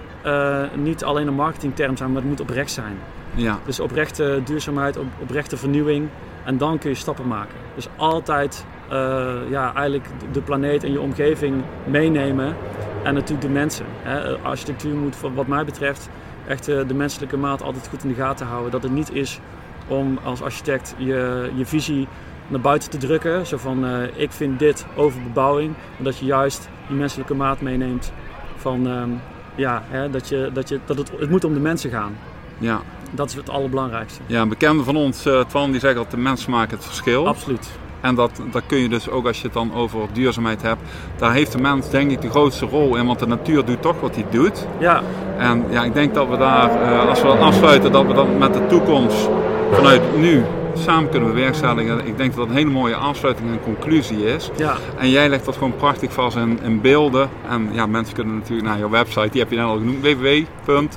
niet 0.75 1.05
alleen 1.05 1.27
een 1.27 1.35
marketingterm 1.35 1.97
zijn, 1.97 2.13
maar 2.13 2.21
het 2.21 2.31
moet 2.31 2.41
oprecht 2.41 2.71
zijn. 2.71 2.99
Ja, 3.35 3.59
Dus 3.65 3.81
oprechte 3.81 4.41
duurzaamheid, 4.45 4.97
op, 4.97 5.07
oprechte 5.21 5.57
vernieuwing. 5.57 6.09
En 6.45 6.59
dan 6.59 6.79
kun 6.79 6.91
je 6.91 6.97
stappen 6.97 7.27
maken. 7.27 7.55
Dus 7.75 7.89
altijd 7.97 8.65
eh, 8.89 9.35
ja, 9.51 9.75
eigenlijk 9.75 10.07
de 10.33 10.41
planeet 10.41 10.85
en 10.85 10.93
je 10.93 11.01
omgeving 11.01 11.63
meenemen. 11.85 12.57
En 13.03 13.15
natuurlijk 13.15 13.47
de 13.47 13.53
mensen. 13.53 13.87
Hè. 14.03 14.39
Architectuur 14.39 14.95
moet 14.95 15.17
wat 15.35 15.47
mij 15.47 15.65
betreft 15.65 16.09
echt 16.47 16.69
eh, 16.69 16.89
de 16.89 16.95
menselijke 16.95 17.37
maat 17.37 17.63
altijd 17.63 17.89
goed 17.89 18.03
in 18.03 18.09
de 18.09 18.15
gaten 18.15 18.47
houden. 18.47 18.71
Dat 18.71 18.83
het 18.83 18.93
niet 18.93 19.13
is 19.13 19.41
om 19.89 20.19
als 20.25 20.43
architect 20.43 20.95
je, 20.99 21.51
je 21.55 21.67
visie 21.67 22.09
naar 22.49 22.61
buiten 22.61 22.91
te 22.91 22.99
drukken. 22.99 23.47
Zo 23.47 23.57
van 23.57 23.87
eh, 23.87 24.03
ik 24.17 24.33
vind 24.33 24.59
dit 24.59 24.87
over 24.97 25.23
bebouwing. 25.23 25.75
Maar 25.97 26.05
dat 26.05 26.19
je 26.19 26.25
juist 26.25 26.69
die 26.89 26.97
menselijke 26.97 27.35
maat 27.35 27.61
meeneemt 27.61 28.13
van 28.57 28.87
ehm, 28.87 29.11
ja, 29.55 29.83
hè, 29.89 30.11
dat, 30.11 30.29
je, 30.29 30.51
dat, 30.53 30.69
je, 30.69 30.81
dat 30.85 30.99
het, 30.99 31.11
het 31.19 31.31
moet 31.31 31.45
om 31.45 31.55
de 31.55 31.61
mensen 31.61 31.91
gaan. 31.91 32.17
ja. 32.59 32.81
Dat 33.15 33.29
is 33.29 33.35
het 33.35 33.51
allerbelangrijkste. 33.51 34.21
ja 34.27 34.41
een 34.41 34.49
bekende 34.49 34.83
van 34.85 34.97
ons, 34.97 35.27
eh 35.27 35.41
Twan, 35.41 35.71
die 35.71 35.81
zegt 35.81 35.95
dat 35.95 36.11
de 36.11 36.17
mens 36.17 36.47
maakt 36.47 36.71
het 36.71 36.85
verschil. 36.85 37.27
Absoluut. 37.27 37.71
En 38.01 38.15
dat, 38.15 38.31
dat 38.53 38.63
kun 38.67 38.79
je 38.79 38.89
dus 38.89 39.09
ook 39.09 39.27
als 39.27 39.37
je 39.39 39.45
het 39.45 39.53
dan 39.53 39.75
over 39.75 40.01
duurzaamheid 40.13 40.63
hebt. 40.63 40.81
Daar 41.17 41.33
heeft 41.33 41.53
de 41.53 41.59
mens 41.59 41.91
denk 41.91 42.11
ik 42.11 42.21
de 42.21 42.31
grootste 42.31 42.67
rol 42.67 42.97
in, 42.97 43.07
want 43.07 43.19
de 43.19 43.27
natuur 43.27 43.65
doet 43.65 43.83
toch 43.83 44.01
wat 44.01 44.15
hij 44.15 44.25
doet. 44.31 44.67
Ja, 44.79 45.03
En 45.39 45.65
ja, 45.71 45.85
ik 45.85 45.95
denk 45.95 46.15
dat 46.15 46.29
we 46.29 46.37
daar, 46.37 46.83
eh, 46.83 47.09
als 47.09 47.21
we 47.21 47.27
dat 47.27 47.39
afsluiten, 47.39 47.93
dat 47.93 48.07
we 48.07 48.13
dan 48.13 48.39
met 48.39 48.55
de 48.55 48.67
toekomst 48.67 49.29
vanuit 49.73 50.17
nu 50.17 50.43
samen 50.75 51.11
kunnen 51.11 51.29
bewerkstelligen. 51.35 52.07
Ik 52.07 52.17
denk 52.17 52.31
dat 52.31 52.39
dat 52.39 52.49
een 52.49 52.55
hele 52.55 52.71
mooie 52.71 52.95
afsluiting 52.95 53.51
en 53.51 53.61
conclusie 53.61 54.25
is. 54.27 54.51
ja, 54.57 54.77
En 54.99 55.11
jij 55.11 55.29
legt 55.29 55.45
dat 55.45 55.55
gewoon 55.57 55.77
prachtig 55.77 56.13
vast 56.13 56.37
in, 56.37 56.59
in 56.63 56.81
beelden. 56.81 57.29
En 57.49 57.69
ja, 57.73 57.87
mensen 57.87 58.15
kunnen 58.15 58.35
natuurlijk 58.35 58.69
naar 58.69 58.79
jouw 58.79 58.89
website, 58.91 59.29
die 59.31 59.41
heb 59.41 59.51
je 59.51 59.57
net 59.57 59.65
al 59.67 59.77
genoemd, 59.79 60.01
www. 60.03 60.27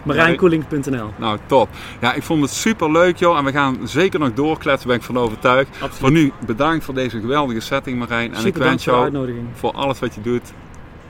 marijnkoeling.nl. 0.03 1.09
Nou, 1.17 1.37
top. 1.45 1.69
Ja, 2.01 2.13
ik 2.13 2.23
vond 2.23 2.41
het 2.41 2.51
super 2.51 2.91
leuk, 2.91 3.17
joh. 3.17 3.37
En 3.37 3.43
we 3.45 3.51
gaan 3.51 3.77
zeker 3.83 4.19
nog 4.19 4.33
doorkletsen, 4.33 4.87
ben 4.87 4.97
ik 4.97 5.03
van 5.03 5.17
overtuigd. 5.17 5.77
Voor 5.77 5.87
Absoluut. 5.87 6.13
nu 6.13 6.31
bedankt 6.45 6.85
voor 6.85 6.93
deze 6.93 7.19
geweldige 7.19 7.59
setting, 7.59 7.99
Marijn. 7.99 8.33
En 8.33 8.41
Super 8.41 8.61
ik 8.61 8.67
wens 8.67 8.83
voor 8.83 8.93
jou 8.93 9.03
uitnodiging. 9.05 9.45
voor 9.53 9.71
alles 9.71 9.99
wat 9.99 10.15
je 10.15 10.21
doet 10.21 10.53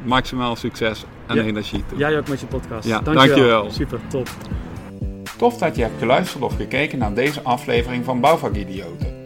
maximaal 0.03 0.55
succes 0.55 1.05
en 1.27 1.35
Ja. 1.35 1.41
energie 1.41 1.83
toe. 1.89 1.97
Jij 1.97 2.17
ook 2.17 2.27
met 2.27 2.39
je 2.39 2.45
podcast. 2.45 2.87
Ja, 2.87 2.99
dankjewel. 3.01 3.27
dankjewel. 3.27 3.71
Super, 3.71 3.99
top. 4.07 4.27
Tof 5.37 5.57
dat 5.57 5.75
je 5.75 5.81
hebt 5.81 5.99
geluisterd 5.99 6.43
of 6.43 6.55
gekeken 6.55 6.97
naar 6.97 7.13
deze 7.13 7.41
aflevering 7.41 8.05
van 8.05 8.19
Bouwvakidioten. 8.19 9.23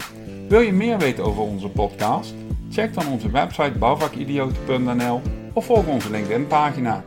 Wil 0.47 0.59
je 0.59 0.73
meer 0.73 0.97
weten 0.97 1.23
over 1.23 1.41
onze 1.41 1.69
podcast? 1.69 2.33
Check 2.71 2.93
dan 2.93 3.07
onze 3.07 3.31
website 3.31 3.77
bouwvakidioten.nl 3.79 5.21
of 5.53 5.65
volg 5.65 5.87
onze 5.87 6.11
LinkedIn 6.11 6.47
pagina. 6.47 7.03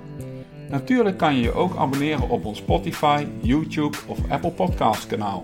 Natuurlijk 0.69 1.19
kan 1.19 1.35
je 1.35 1.43
je 1.43 1.53
ook 1.53 1.77
abonneren 1.77 2.29
op 2.29 2.45
ons 2.45 2.59
Spotify, 2.59 3.27
YouTube 3.41 3.97
of 4.07 4.19
Apple 4.29 4.51
Podcast 4.51 5.07
kanaal. 5.07 5.43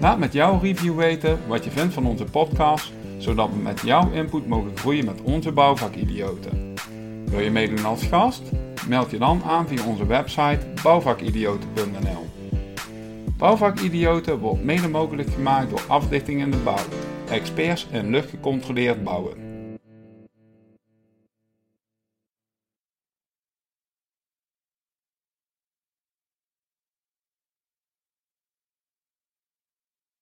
Laat 0.00 0.18
met 0.18 0.32
jouw 0.32 0.58
review 0.62 0.96
weten 0.96 1.38
wat 1.46 1.64
je 1.64 1.70
vindt 1.70 1.94
van 1.94 2.06
onze 2.06 2.24
podcast, 2.24 2.92
zodat 3.18 3.48
we 3.48 3.56
met 3.56 3.80
jouw 3.84 4.10
input 4.10 4.46
mogen 4.46 4.76
groeien 4.76 5.04
met 5.04 5.22
onze 5.22 5.52
bouwvakidioten. 5.52 6.74
Wil 7.24 7.40
je 7.40 7.50
meedoen 7.50 7.84
als 7.84 8.02
gast? 8.02 8.42
Meld 8.86 9.10
je 9.10 9.18
dan 9.18 9.42
aan 9.46 9.68
via 9.68 9.84
onze 9.84 10.06
website 10.06 10.66
bouwvakidioten.nl. 10.82 12.37
Bouwvakidioten 13.38 14.38
wordt 14.38 14.64
mede 14.64 14.88
mogelijk 14.88 15.30
gemaakt 15.30 15.70
door 15.70 15.82
Afdichting 15.88 16.40
in 16.40 16.50
de 16.50 16.56
Bouw, 16.56 16.84
experts 17.30 17.86
in 17.90 18.10
luchtgecontroleerd 18.10 19.04
bouwen. 19.04 19.47